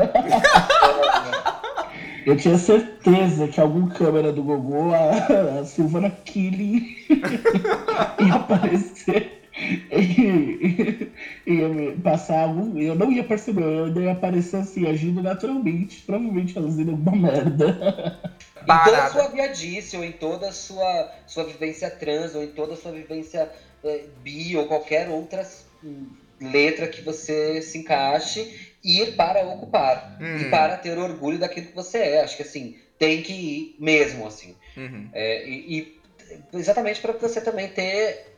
[2.26, 6.96] Eu tinha certeza que algum câmera do Google, a, a Silvana Killing,
[8.26, 9.45] ia aparecer
[11.48, 12.78] e passar algum.
[12.78, 18.20] Eu não ia perceber, eu ia aparecer assim, agindo naturalmente, provavelmente fazendo alguma merda.
[18.66, 19.12] Em toda a Parada.
[19.12, 22.92] sua viadice, ou em toda a sua, sua vivência trans, ou em toda a sua
[22.92, 23.48] vivência
[23.84, 25.48] eh, bi, ou qualquer outra
[25.84, 26.08] hum,
[26.42, 30.18] letra que você se encaixe, ir para ocupar.
[30.20, 30.38] Uhum.
[30.38, 32.22] E para ter orgulho daquilo que você é.
[32.24, 34.56] Acho que assim, tem que ir mesmo, assim.
[34.76, 35.10] Uhum.
[35.14, 36.00] É, e, e
[36.52, 38.35] exatamente para você também ter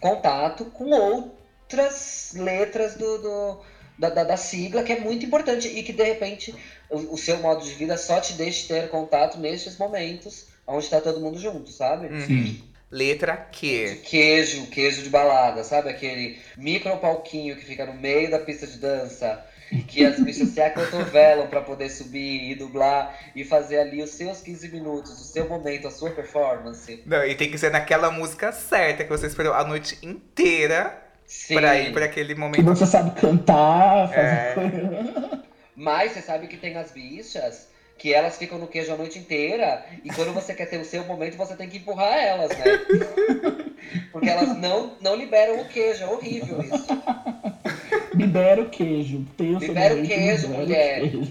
[0.00, 3.60] contato com outras letras do, do-
[3.98, 6.54] da, da, da sigla, que é muito importante e que de repente
[6.90, 11.00] o, o seu modo de vida só te deixe ter contato nestes momentos onde tá
[11.00, 12.08] todo mundo junto, sabe?
[12.08, 12.58] Uhum.
[12.90, 14.00] Letra Q.
[14.04, 15.88] Queijo, queijo de balada, sabe?
[15.88, 19.44] Aquele micro palquinho que fica no meio da pista de dança.
[19.88, 24.40] Que as bichas se acotovelam pra poder subir e dublar e fazer ali os seus
[24.40, 27.02] 15 minutos, o seu momento, a sua performance.
[27.04, 30.96] Não, e tem que ser naquela música certa que você esperou a noite inteira
[31.26, 31.54] Sim.
[31.56, 32.64] pra ir pra aquele Que momento.
[32.64, 34.52] você sabe cantar, fazer É.
[34.54, 35.42] coisa.
[35.74, 39.84] Mas você sabe que tem as bichas que elas ficam no queijo a noite inteira
[40.04, 42.64] e quando você quer ter o seu momento, você tem que empurrar elas, né?
[44.12, 46.86] Porque elas não, não liberam o queijo, é horrível isso.
[48.26, 49.24] Libera o queijo.
[49.36, 51.00] Tem o Libera o queijo, libera o mulher.
[51.00, 51.30] queijo.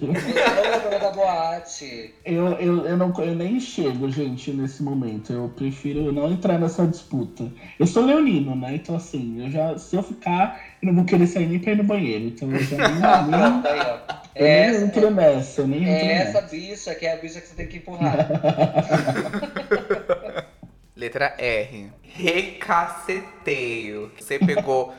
[0.91, 2.13] É da boate.
[2.23, 5.33] Eu, eu, eu, não, eu nem chego, gente, nesse momento.
[5.33, 7.51] Eu prefiro não entrar nessa disputa.
[7.77, 8.75] Eu sou leonino, né?
[8.75, 11.77] Então, assim, eu já, se eu ficar, eu não vou querer sair nem pra ir
[11.77, 12.25] no banheiro.
[12.25, 13.41] Então, eu já nem, nem,
[14.35, 15.61] eu nem Essa, entro nessa.
[15.61, 16.55] Eu nem entro é essa nessa.
[16.55, 18.15] bicha que é a bicha que você tem que empurrar.
[20.95, 21.91] Letra R.
[22.03, 24.11] Recaceteio.
[24.17, 24.93] Você pegou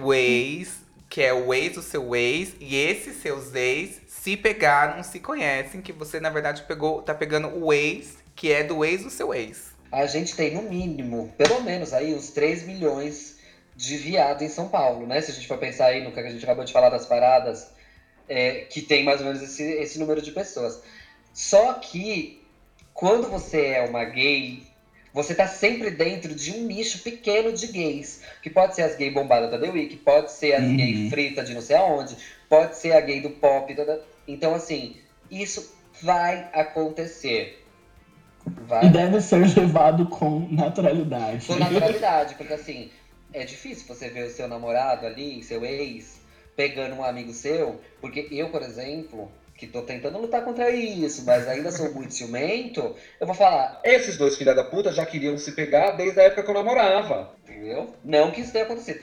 [0.00, 5.02] o ex, que é o ex do seu ex, e esses seus ex se pegaram,
[5.02, 9.02] se conhecem, que você, na verdade, pegou, tá pegando o ex, que é do ex
[9.02, 9.72] do seu ex.
[9.90, 13.40] A gente tem, no mínimo, pelo menos aí, uns 3 milhões
[13.74, 15.20] de viado em São Paulo, né?
[15.20, 17.72] Se a gente for pensar aí no que a gente acabou de falar das paradas,
[18.28, 20.80] é, que tem mais ou menos esse, esse número de pessoas.
[21.34, 22.40] Só que,
[22.94, 24.62] quando você é uma gay,
[25.12, 28.20] você tá sempre dentro de um nicho pequeno de gays.
[28.42, 30.76] Que pode ser as gay bombadas da The Week, pode ser as Uhum.
[30.76, 32.16] gay frita de não sei aonde,
[32.48, 33.72] pode ser a gay do pop.
[33.74, 34.94] da- da- Então, assim,
[35.30, 35.66] isso
[36.02, 37.56] vai acontecer.
[38.56, 41.46] Vai E deve ser levado com naturalidade.
[41.46, 42.88] com naturalidade, porque assim,
[43.32, 46.20] é difícil você ver o seu namorado ali, seu ex,
[46.56, 49.30] pegando um amigo seu, porque eu, por exemplo,
[49.60, 54.16] que tô tentando lutar contra isso, mas ainda sou muito ciumento, eu vou falar, Esses
[54.16, 57.28] dois filha da puta já queriam se pegar desde a época que eu namorava.
[57.44, 57.92] entendeu?
[58.02, 59.00] Não que isso tenha acontecido,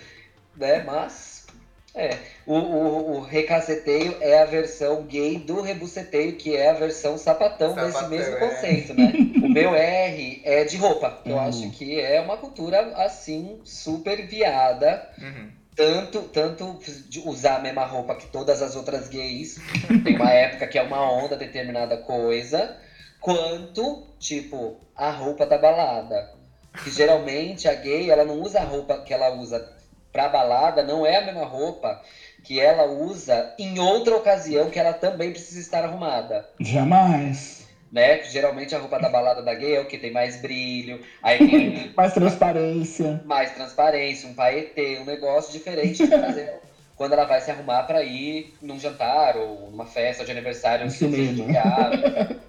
[0.55, 0.79] né?
[0.79, 1.45] Mas,
[1.93, 2.17] é.
[2.45, 7.77] O, o, o recaceteio é a versão gay do rebuceteio, que é a versão sapatão,
[7.79, 8.39] desse Sapatão, mesmo é.
[8.39, 9.13] conceito, né?
[9.39, 11.21] o meu R é de roupa.
[11.25, 11.47] Eu Uhum.
[11.47, 15.07] acho que é uma cultura, assim, super viada.
[15.21, 15.56] Uhum.
[15.77, 16.79] Tanto, tanto
[17.25, 19.57] usar a mesma roupa que todas as outras gays,
[20.03, 22.75] tem uma época que é uma onda determinada coisa,
[23.21, 26.35] quanto, tipo, a roupa da balada.
[26.83, 29.77] Que geralmente a gay, ela não usa a roupa que ela usa
[30.11, 32.01] pra balada, não é a mesma roupa
[32.43, 36.47] que ela usa em outra ocasião que ela também precisa estar arrumada.
[36.59, 37.56] Jamais.
[37.91, 38.19] Né?
[38.23, 41.95] Geralmente a roupa da balada da gay é o que tem mais brilho, aí tem
[41.95, 43.21] Mais transparência.
[43.21, 46.51] mais transparência, um paetê, um negócio diferente de fazer
[46.95, 50.91] quando ela vai se arrumar pra ir num jantar ou numa festa de aniversário No
[50.91, 51.43] cinema.
[51.51, 51.97] sofisticado.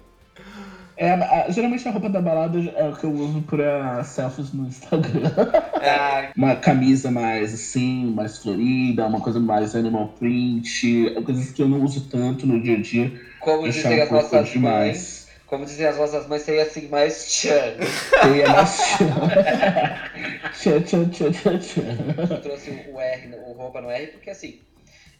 [0.95, 4.67] É, a- geralmente a roupa da balada é o que eu uso pra selfies no
[4.67, 5.31] Instagram.
[5.81, 11.67] Ah, Uma camisa mais assim, mais florida, uma coisa mais animal print, coisas que eu
[11.69, 13.11] não uso tanto no dia a dia.
[13.37, 15.18] como dizem um as nossas mães, demais.
[15.49, 17.75] Como dizem as nossas mães, seria assim mais tchan.
[18.23, 18.77] Eu ia mais
[20.53, 21.81] tchan, tchan, tchan, tchan, tchan.
[22.29, 24.59] Eu trouxe o R, o roupa no R, porque assim,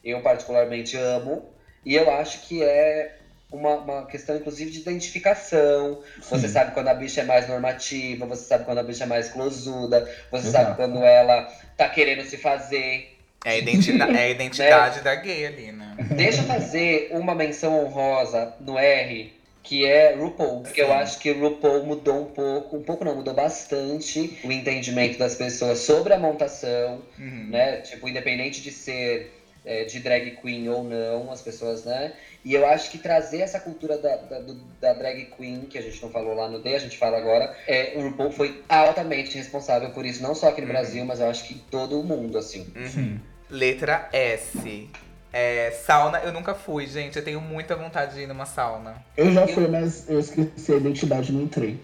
[0.03, 1.49] eu particularmente amo,
[1.83, 3.15] e eu acho que é
[3.51, 6.03] uma, uma questão, inclusive, de identificação.
[6.21, 6.53] Você Sim.
[6.53, 10.01] sabe quando a bicha é mais normativa, você sabe quando a bicha é mais closuda,
[10.29, 10.65] você Exato.
[10.65, 13.17] sabe quando ela tá querendo se fazer.
[13.43, 15.95] É a identidade, é a identidade da gay ali, né?
[16.11, 19.38] Deixa eu fazer uma menção honrosa no R,
[19.69, 20.63] que é RuPaul.
[20.63, 25.19] Porque eu acho que RuPaul mudou um pouco, um pouco não, mudou bastante o entendimento
[25.19, 27.03] das pessoas sobre a montação.
[27.19, 27.49] Uhum.
[27.51, 27.77] né?
[27.81, 29.31] Tipo, independente de ser
[29.63, 32.13] é, de drag queen ou não, as pessoas, né?
[32.43, 34.39] E eu acho que trazer essa cultura da, da,
[34.81, 37.55] da drag queen, que a gente não falou lá no D, a gente fala agora,
[37.67, 40.73] é, o RuPaul foi altamente responsável por isso, não só aqui no Uhum.
[40.73, 42.65] Brasil, mas eu acho que em todo o mundo, assim.
[42.75, 43.19] Uhum.
[43.51, 44.89] Letra S.
[45.31, 47.17] É, sauna, eu nunca fui, gente.
[47.17, 48.95] Eu tenho muita vontade de ir numa sauna.
[49.15, 51.79] Eu já fui, mas eu esqueci a identidade e não entrei.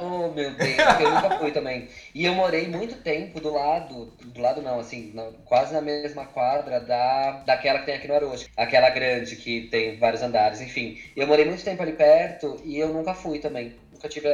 [0.00, 1.88] Oh, meu Deus, eu nunca fui também.
[2.14, 6.26] E eu morei muito tempo do lado, do lado não, assim, na- quase na mesma
[6.26, 8.48] quadra da, daquela que tem aqui no Aroche.
[8.56, 10.98] Aquela grande que tem vários andares, enfim.
[11.16, 13.76] Eu morei muito tempo ali perto e eu nunca fui também.
[13.92, 14.28] Nunca tive,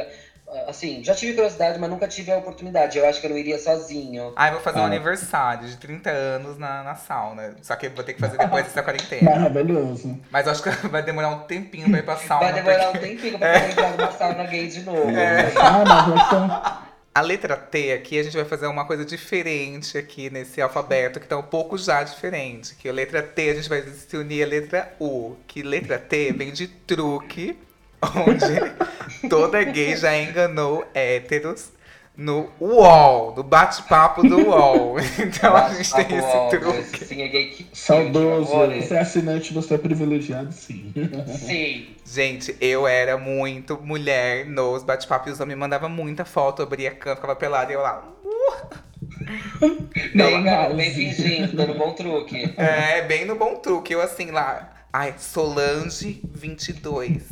[0.67, 2.97] assim, já tive curiosidade, mas nunca tive a oportunidade.
[2.97, 4.33] Eu acho que eu não iria sozinho.
[4.35, 4.87] Ah, eu vou fazer um Ah.
[4.87, 7.55] aniversário de 30 anos na, na sauna.
[7.61, 9.31] Só que eu vou ter que fazer depois dessa quarentena.
[9.31, 10.19] Maravilhoso.
[10.31, 12.51] Mas eu acho que vai demorar um tempinho pra ir pra sauna.
[12.51, 15.09] Vai demorar um porque- tempinho pra poder entrar numa sauna gay de novo.
[15.09, 15.51] É.
[15.57, 20.61] Ah, mas A letra T aqui, a gente vai fazer uma coisa diferente aqui nesse
[20.61, 22.73] alfabeto, que tá um pouco já diferente.
[22.75, 25.35] Que a letra T, a gente vai se unir a letra U.
[25.45, 27.57] Que letra T vem de truque.
[28.01, 31.71] Onde toda gay já enganou héteros
[32.15, 34.95] no UOL, no bate-papo do UOL.
[35.19, 37.05] Então a gente tem esse truque.
[37.05, 38.51] Sim, é gay que Saudoso.
[38.51, 40.93] Você é assinante, você é privilegiado, sim.
[41.27, 41.87] Sim.
[42.05, 46.65] Gente, eu era muito mulher nos bate-papos e os homens me mandavam muita foto, eu
[46.65, 48.03] abria a câmera, ficava pelada e eu lá.
[49.59, 52.53] Bem, Não, bem não, fingindo, dando bom truque.
[52.57, 53.93] É, bem no bom truque.
[53.93, 54.80] Eu assim lá.
[54.93, 57.23] Ai, Solange 22.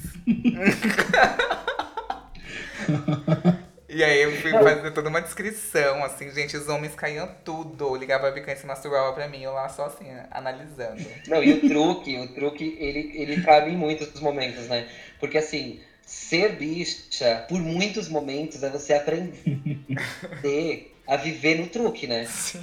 [3.91, 7.95] E aí eu fui fazer toda uma descrição, assim, gente, os homens caíam tudo.
[7.95, 11.03] Ligava a bica e se masturbava pra mim, eu lá só assim, analisando.
[11.27, 14.87] Não, e o truque, o truque, ele, ele cabe em muitos momentos, né?
[15.19, 22.25] Porque assim, ser bicha, por muitos momentos, é você aprender a viver no truque, né?
[22.25, 22.61] Sim.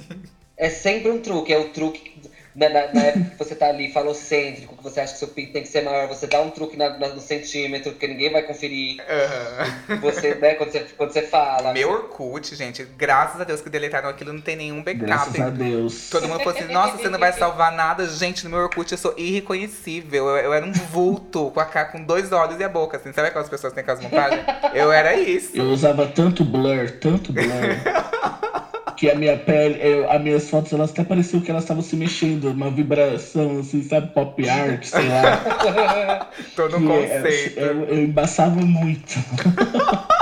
[0.55, 2.19] É sempre um truque, é o truque.
[2.57, 5.53] Na, na- na época que você tá ali falocêntrico, que você acha que seu pinto
[5.53, 8.41] tem que ser maior, você dá um truque na- na- no centímetro, porque ninguém vai
[8.41, 8.97] conferir.
[9.07, 9.97] Aham.
[10.01, 11.71] Você, né, quando você, quando você fala.
[11.71, 15.05] Meu Orkut, gente, graças a Deus que deletaram aquilo, não tem nenhum backup.
[15.05, 16.09] Graças a Deus.
[16.09, 18.07] Todo mundo falou assim, nossa, você não vai salvar nada.
[18.07, 20.27] Gente, no meu Orkut eu sou irreconhecível.
[20.29, 23.13] Eu, eu era um vulto com a cara com dois olhos e a boca, assim.
[23.13, 24.41] Sabe aquelas pessoas que têm aquelas montagens?
[24.73, 25.55] Eu era isso.
[25.55, 27.45] Eu usava tanto blur, tanto blur,
[28.97, 31.95] que a minha pele, eu, as minhas fotos, elas até pareciam que elas estavam se
[31.95, 36.29] mexendo, uma vibração, assim, sabe, pop art, sei lá.
[36.55, 37.59] Todo um Que é- conceito.
[37.59, 39.13] eu, eu embaçava muito.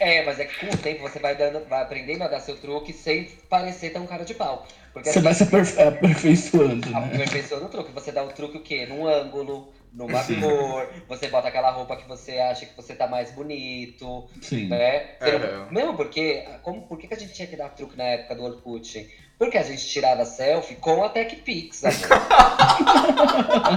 [0.00, 2.56] É, mas é que com o tempo você vai, dando, vai aprendendo a dar seu
[2.56, 4.66] truque sem parecer tão cara de pau.
[4.92, 7.10] Porque Você assim, vai se aperfe- aperfeiçoando, né?
[7.14, 7.90] aperfeiçoando o truque.
[7.92, 8.84] Você dá o truque o quê?
[8.86, 10.40] Num ângulo, numa Sim.
[10.40, 14.66] cor, você bota aquela roupa que você acha que você tá mais bonito, Sim.
[14.68, 15.14] né?
[15.20, 15.68] Você não- Aham.
[15.70, 18.42] Mesmo porque, como, por que, que a gente tinha que dar truque na época do
[18.42, 19.08] Orkut?
[19.38, 21.84] Porque a gente tirava selfie com a TechPix.
[21.84, 21.96] amor.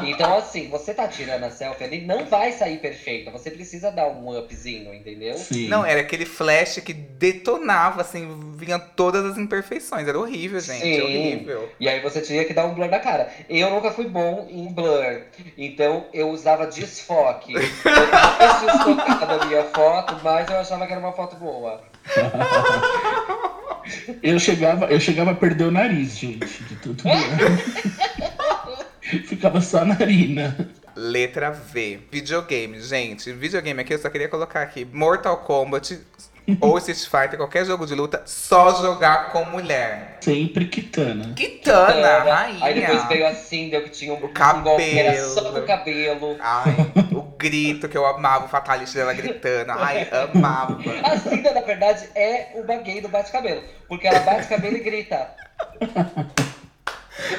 [0.05, 3.31] então, assim, você tá tirando a selfie ali, não vai sair perfeita.
[3.31, 5.35] Você precisa dar um upzinho, entendeu?
[5.35, 5.67] Sim.
[5.67, 10.07] Não, era aquele flash que detonava, assim, vinha todas as imperfeições.
[10.07, 10.81] Era horrível, gente.
[10.81, 11.01] Sim.
[11.01, 11.69] Horrível.
[11.79, 13.31] E aí você tinha que dar um blur na cara.
[13.49, 15.23] Eu nunca fui bom em blur.
[15.57, 17.53] Então eu usava desfoque.
[17.53, 17.61] Eu
[18.11, 21.81] mais desfocada a minha foto, mas eu achava que era uma foto boa.
[24.23, 27.03] Eu chegava, eu chegava a perder o nariz, gente, de tudo.
[29.27, 30.69] Ficava só a narina.
[30.95, 31.99] Letra V.
[32.11, 33.31] Videogame, gente.
[33.31, 35.99] Videogame aqui eu só queria colocar aqui Mortal Kombat
[36.61, 40.17] ou Street Fighter, qualquer jogo de luta, só jogar com mulher.
[40.21, 41.33] Sempre quitana.
[41.35, 42.33] Kitana, Era.
[42.35, 42.65] rainha.
[42.65, 45.33] Aí depois veio a Cinder, que tinha um, O um golpe que era cabelo.
[45.33, 46.37] só no cabelo.
[46.39, 46.75] Ai,
[47.37, 49.71] grito que eu amava, o fatality dela gritando.
[49.71, 50.77] Ai, amava.
[51.03, 53.63] A Cinder, na verdade, é o gay do bate-cabelo.
[53.87, 55.35] Porque ela bate cabelo e grita.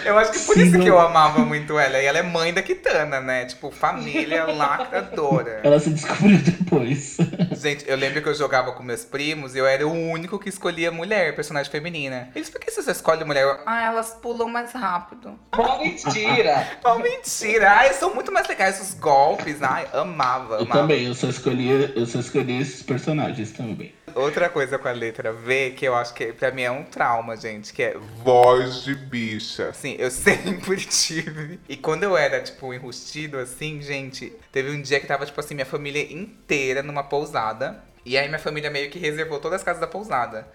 [0.04, 1.98] Eu acho que por Sim, isso que eu- eu amava muito ela.
[2.00, 3.44] E ela é mãe da Kitana, né?
[3.46, 5.60] Tipo, família lacradora.
[5.64, 7.16] Ela se descobriu depois.
[7.60, 10.48] Gente, eu lembro que eu jogava com meus primos e eu era o único que
[10.48, 12.30] escolhia mulher, personagem feminina.
[12.34, 13.42] Eles, por que você só escolhe mulher?
[13.44, 15.38] Eu, Ah, elas pulam mais rápido.
[15.56, 16.66] Mó mentira!
[16.84, 17.70] Oh, mentira!
[17.72, 19.62] Ai, são muito mais legais os golpes.
[19.62, 20.80] Ai, amava, Eu amava.
[20.80, 23.92] também, eu só escolhi, eu só escolhi esses personagens também.
[24.18, 27.36] Outra coisa com a letra V, que eu acho que pra mim é um trauma,
[27.36, 29.68] gente, que é Voz de bicha.
[29.68, 31.60] Assim, eu sempre tive.
[31.68, 35.54] E quando eu era, tipo, enrustido, assim, gente, teve um dia que tava, tipo assim,
[35.54, 37.80] minha família inteira numa pousada.
[38.04, 40.48] E aí minha família meio que reservou todas as casas da pousada.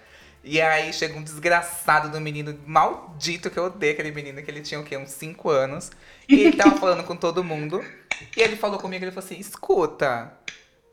[0.43, 4.59] E aí chega um desgraçado do menino maldito que eu odeio aquele menino que ele
[4.59, 4.97] tinha o quê?
[4.97, 5.89] Uns 5 anos.
[6.27, 7.81] E ele tava falando com todo mundo.
[8.35, 10.33] E ele falou comigo, ele falou assim, escuta,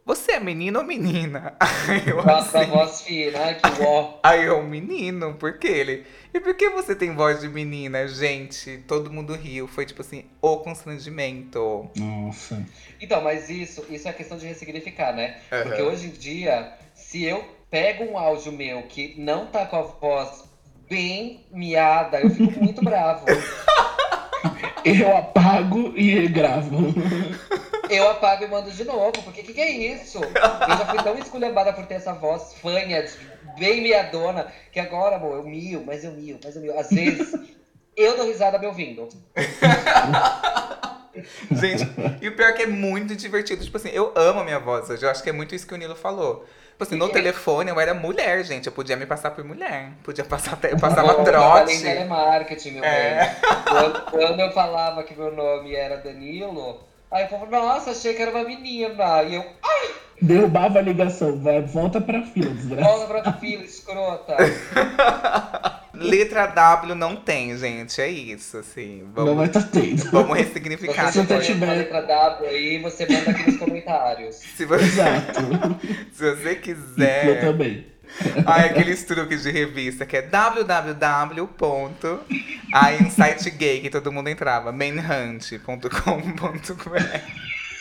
[0.05, 1.55] você é menino ou menina?
[1.61, 4.15] Aí eu Nossa, a assim, voz fina, ai que ó.
[4.23, 6.05] Aí eu, menino, por que ele?
[6.33, 8.07] E por que você tem voz de menina?
[8.09, 9.69] Gente, todo mundo riu.
[9.69, 11.89] Foi tipo assim, o constrangimento.
[11.97, 12.65] Nossa.
[13.01, 15.41] Então, mas isso, isso é questão de ressignificar, né?
[15.53, 15.63] Aham.
[15.63, 19.83] Porque hoje em dia, se eu pego um áudio meu que não tá com a
[19.83, 20.45] voz
[20.89, 23.27] bem miada, eu fico muito bravo.
[24.85, 26.77] Eu apago e gravo.
[27.91, 30.19] Eu apago e mando de novo, porque o que, que é isso?
[30.19, 33.05] Eu já fui tão esculhambada por ter essa voz fanha,
[33.59, 36.79] bem miadona, que agora, amor, eu mio, mas eu mio, mas eu mio.
[36.79, 37.35] Às vezes,
[37.97, 39.09] eu dou risada me ouvindo.
[41.51, 41.87] Gente,
[42.21, 43.63] e o pior é que é muito divertido.
[43.65, 45.05] Tipo assim, eu amo a minha voz hoje.
[45.05, 46.45] Eu acho que é muito isso que o Nilo falou.
[46.73, 48.67] Tipo assim, no E- telefone eu era mulher, gente.
[48.67, 49.91] Eu podia me passar por mulher.
[50.03, 50.69] Podia passar até.
[50.69, 51.83] Eu Eu passava em trote.
[51.83, 53.27] telemarketing, meu É.
[53.27, 53.53] bem.
[53.65, 58.23] Quando, quando eu falava que meu nome era Danilo, aí eu falava, nossa, achei que
[58.23, 59.23] era uma menina.
[59.25, 59.45] E eu,
[60.23, 61.39] Derrubava a ligação.
[61.41, 62.83] Vai, volta pra fila, desgraça.
[62.91, 64.37] volta pra fila, escrota.
[66.01, 68.01] Letra W não tem, gente.
[68.01, 69.03] É isso, assim.
[69.15, 70.11] Não vai Vamos, estar tendo.
[70.11, 71.13] vamos Se ressignificar.
[71.13, 74.37] você Se eu tiver letra W aí, você manda aqui nos comentários.
[74.57, 75.41] Se você, Exato.
[76.13, 77.41] se você Eu quiser.
[77.41, 77.87] também.
[78.45, 81.49] Ai, aqueles truques de revista que é www.
[82.73, 84.73] Aí um site gay que todo mundo entrava.
[84.73, 85.91] manhunt.com.br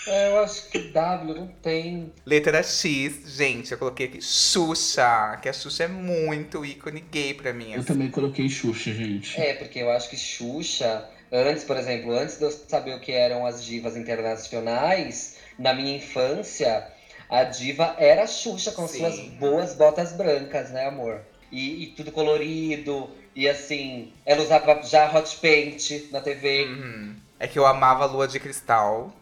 [0.10, 2.12] É, eu acho que W não tem.
[2.26, 7.53] Letra X, gente, eu coloquei aqui Xuxa, que a Xuxa é muito ícone gay pra
[7.53, 7.74] mim.
[7.74, 7.88] Eu assim.
[7.88, 9.39] também coloquei Xuxa, gente.
[9.39, 13.12] É, porque eu acho que Xuxa, antes, por exemplo, antes de eu saber o que
[13.12, 16.88] eram as divas internacionais, na minha infância,
[17.30, 18.99] a diva era a Xuxa com Sim.
[18.99, 21.22] suas boas botas brancas, né, amor?
[21.51, 26.66] E, e tudo colorido, e assim, ela usava já hot paint na TV.
[26.66, 27.16] Uhum.
[27.39, 29.14] É que eu amava Lua de Cristal.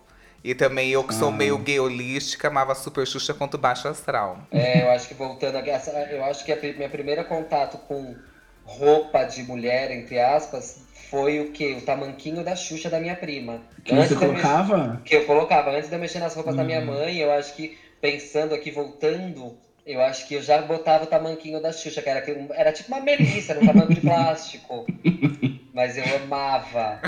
[0.47, 1.31] E também eu que sou Ah.
[1.31, 4.39] meio gay holística, amava Super Xuxa quanto Baixo Astral.
[4.49, 8.15] É, eu acho que voltando a essa, eu acho que a minha primeira contato com
[8.63, 11.75] roupa de mulher, entre aspas, foi o quê?
[11.77, 13.61] O tamanquinho da Xuxa da minha prima.
[13.83, 15.01] Que você eu mexer- colocava?
[15.03, 16.85] que eu colocava antes de eu mexer nas roupas da minha Uhum.
[16.85, 21.61] mãe, eu acho que pensando aqui, voltando, eu acho que eu já botava o tamanquinho
[21.61, 22.23] da Xuxa, que era,
[22.55, 24.85] era tipo uma melissa, era um tamanco de plástico.
[25.77, 26.99] Mas eu amava.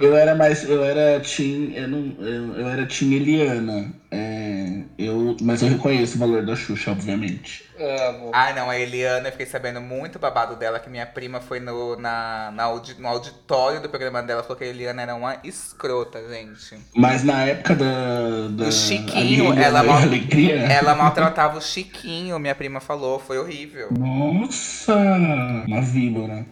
[0.00, 0.64] Eu era mais.
[0.66, 1.70] Eu era Team.
[1.74, 3.92] Eu, não, eu, eu era Team Eliana.
[4.10, 7.64] É, eu, mas eu reconheço o valor da Xuxa, obviamente.
[7.78, 8.30] Amo.
[8.32, 11.96] Ah, não, a Eliana, eu fiquei sabendo muito babado dela, que minha prima foi no,
[11.96, 16.20] na, na audi- no auditório do programa dela, falou que a Eliana era uma escrota,
[16.32, 16.78] gente.
[16.96, 18.48] Mas na época da.
[18.50, 20.60] da Do Chiquinho, ela mal- Alegria.
[20.72, 23.88] Ela maltratava o Chiquinho, minha prima falou, foi horrível.
[23.98, 24.94] Nossa!
[25.66, 26.46] Uma víbora.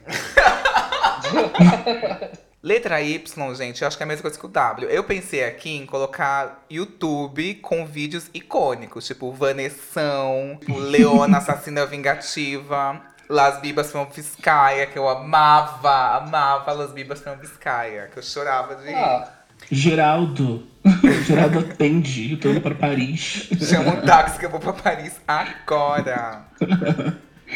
[2.63, 4.89] Letra Y, gente, eu acho que é a mesma coisa que o W.
[4.89, 13.01] Eu pensei aqui em colocar YouTube com vídeos icônicos, tipo Vanessão, tipo Leona Assassina Vingativa,
[13.29, 18.95] Las Bibas Vizcaya, que eu amava, amava Las Bibas Vizcaya, que eu chorava de.
[18.95, 19.29] Ah,
[19.71, 20.67] Geraldo.
[21.27, 22.33] Geraldo atende.
[22.33, 23.49] Eu tô indo pra Paris.
[23.61, 26.45] Chama um táxi que eu vou pra Paris agora.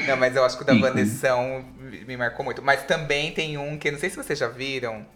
[0.06, 0.74] Não, mas eu acho que o da.
[0.74, 2.62] Vanessão me me marcou muito.
[2.62, 5.06] Mas também tem um que, não sei se vocês já viram,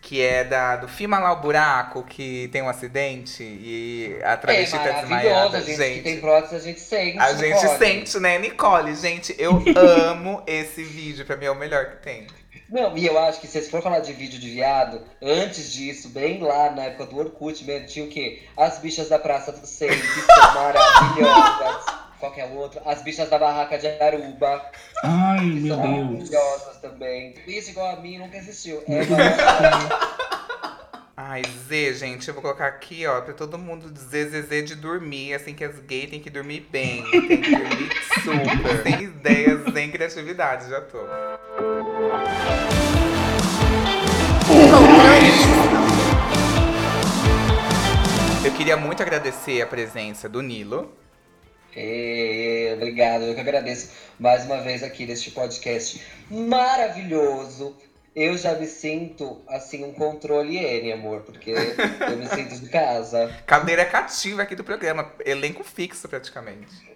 [0.00, 4.36] que é da, do Fima lá o buraco, que tem um acidente e a é
[4.36, 5.58] travesti tá maravilhoso, desmaiada.
[5.58, 7.18] a gente, Gente, que tem prótese, a gente sente.
[7.18, 7.78] a gente Nicole.
[7.78, 8.94] sente, né, Nicole?
[8.94, 9.62] Gente, eu
[10.10, 11.26] amo esse vídeo.
[11.26, 12.26] Pra mim é o melhor que tem.
[12.70, 16.40] Não, e eu acho que se for falar de vídeo de viado, antes disso, bem
[16.40, 18.42] lá na época do Orkut mesmo, tinha o quê?
[18.56, 21.84] As bichas da Praça do Centro, que são maravilhosas.
[22.20, 22.80] Qual que é o outro?
[22.84, 24.62] As bichas da Barraca de Aruba,
[25.02, 26.06] Ai, que meu são Deus.
[26.06, 27.34] maravilhosas também.
[27.46, 28.82] Bicho igual a mim nunca existiu.
[28.86, 29.00] É.
[31.16, 35.34] Ai, Z, gente, eu vou colocar aqui, ó, pra todo mundo dizer ZZ de dormir,
[35.34, 37.90] assim que as gays têm que dormir bem, tem que dormir
[38.24, 40.98] super, sem ideias, sem criatividade, já tô.
[48.44, 50.90] Eu queria muito agradecer a presença do Nilo.
[51.74, 56.00] É, obrigado, eu que agradeço mais uma vez aqui neste podcast
[56.30, 57.76] maravilhoso.
[58.14, 63.32] Eu já me sinto, assim, um controle N, amor, porque eu me sinto de casa.
[63.46, 66.90] Cadeira cativa aqui do programa, elenco fixo praticamente.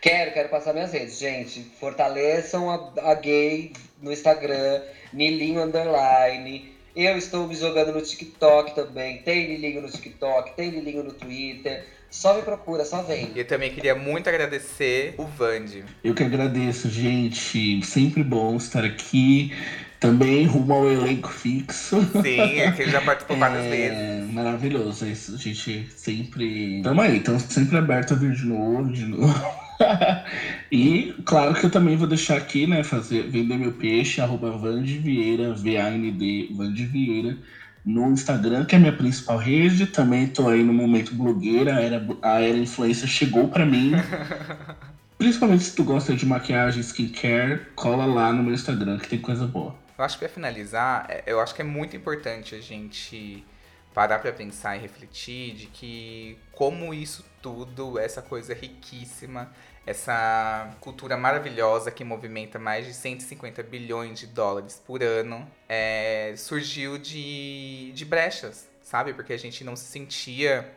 [0.00, 1.62] Quero, quero passar minhas redes, gente.
[1.78, 6.74] Fortaleçam a, a gay no Instagram, Nilinho Underline.
[6.94, 9.22] Eu estou me jogando no TikTok também.
[9.22, 11.86] Tem Nilinho no TikTok, tem Nilinho no Twitter.
[12.10, 13.30] Só me procura, só vem.
[13.34, 15.84] E eu também queria muito agradecer o Vande.
[16.02, 17.80] Eu que agradeço, gente.
[17.84, 19.52] Sempre bom estar aqui.
[20.00, 22.00] Também rumo ao elenco fixo.
[22.22, 23.98] Sim, é que ele já participou várias vezes.
[23.98, 26.80] É maravilhoso isso, a gente sempre.
[26.82, 29.60] Tamo aí, estamos sempre aberto a vir de novo, de novo.
[30.72, 34.98] e claro que eu também vou deixar aqui, né, fazer, vender meu peixe, arroba Vande
[34.98, 37.36] Vieira, V-A-N-D, Vande Vieira,
[37.84, 39.86] no Instagram, que é a minha principal rede.
[39.86, 43.92] Também tô aí no momento blogueira, a era, a era influencer chegou pra mim.
[45.18, 49.46] Principalmente se tu gosta de maquiagem, skincare, cola lá no meu Instagram, que tem coisa
[49.46, 49.74] boa.
[49.98, 53.44] Eu acho que pra finalizar, é- eu acho que é muito importante a gente
[53.92, 59.50] parar pra pensar e refletir de que como isso tudo, essa coisa riquíssima,
[59.86, 66.98] essa cultura maravilhosa que movimenta mais de 150 bilhões de dólares por ano, é, surgiu
[66.98, 69.14] de, de brechas, sabe?
[69.14, 70.70] Porque a gente não se sentia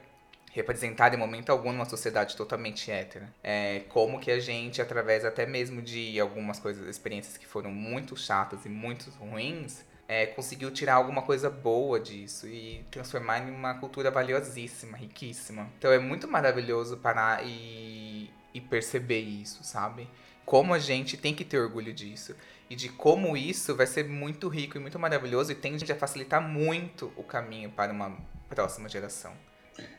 [0.53, 3.27] representado em momento algum numa sociedade totalmente hétera.
[3.43, 8.15] É, como que a gente, através até mesmo de algumas coisas, experiências que foram muito
[8.15, 13.73] chatas e muito ruins, é, conseguiu tirar alguma coisa boa disso e transformar em uma
[13.75, 15.69] cultura valiosíssima, riquíssima.
[15.79, 20.07] Então é muito maravilhoso parar e, e perceber isso, sabe?
[20.45, 22.35] como a gente tem que ter orgulho disso.
[22.69, 26.41] E de como isso vai ser muito rico e muito maravilhoso e tende a facilitar
[26.41, 28.17] muito o caminho para uma
[28.49, 29.31] próxima geração.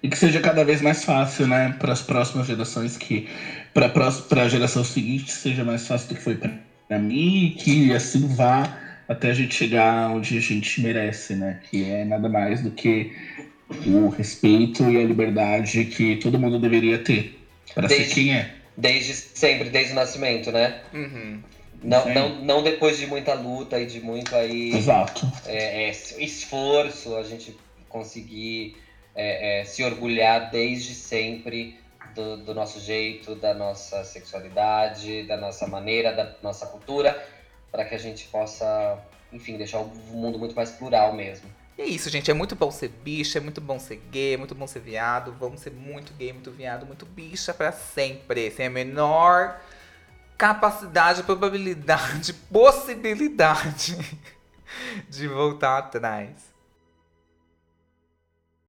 [0.02, 3.28] E que seja cada vez mais fácil, né, para as próximas gerações, que
[3.72, 3.90] para
[4.42, 8.78] a geração seguinte seja mais fácil do que foi para mim, e que assim vá
[9.08, 13.12] até a gente chegar onde a gente merece, né, que é nada mais do que
[13.86, 17.43] o respeito e a liberdade que todo mundo deveria ter
[17.74, 18.50] para ser Desde- quem é.
[18.76, 20.80] Desde sempre, desde o nascimento, né?
[20.92, 21.40] Uhum.
[21.82, 22.12] Não, Sim.
[22.12, 25.30] não, não depois de muita luta e de muito aí Exato.
[25.46, 27.56] é, é, esforço, a gente
[27.88, 28.74] conseguir
[29.14, 31.74] é, é, se orgulhar desde sempre
[32.14, 37.16] do, do nosso jeito, da nossa sexualidade, da nossa maneira, da nossa cultura,
[37.70, 38.98] para que a gente possa,
[39.32, 41.48] enfim, deixar o mundo muito mais plural mesmo.
[41.76, 42.30] E é isso, gente.
[42.30, 45.34] É muito bom ser bicha, é muito bom ser gay, é muito bom ser viado.
[45.38, 48.50] Vamos ser muito gay, muito viado, muito bicha pra sempre.
[48.50, 49.60] Sem a menor
[50.38, 53.96] capacidade, probabilidade, possibilidade
[55.08, 56.53] de voltar atrás.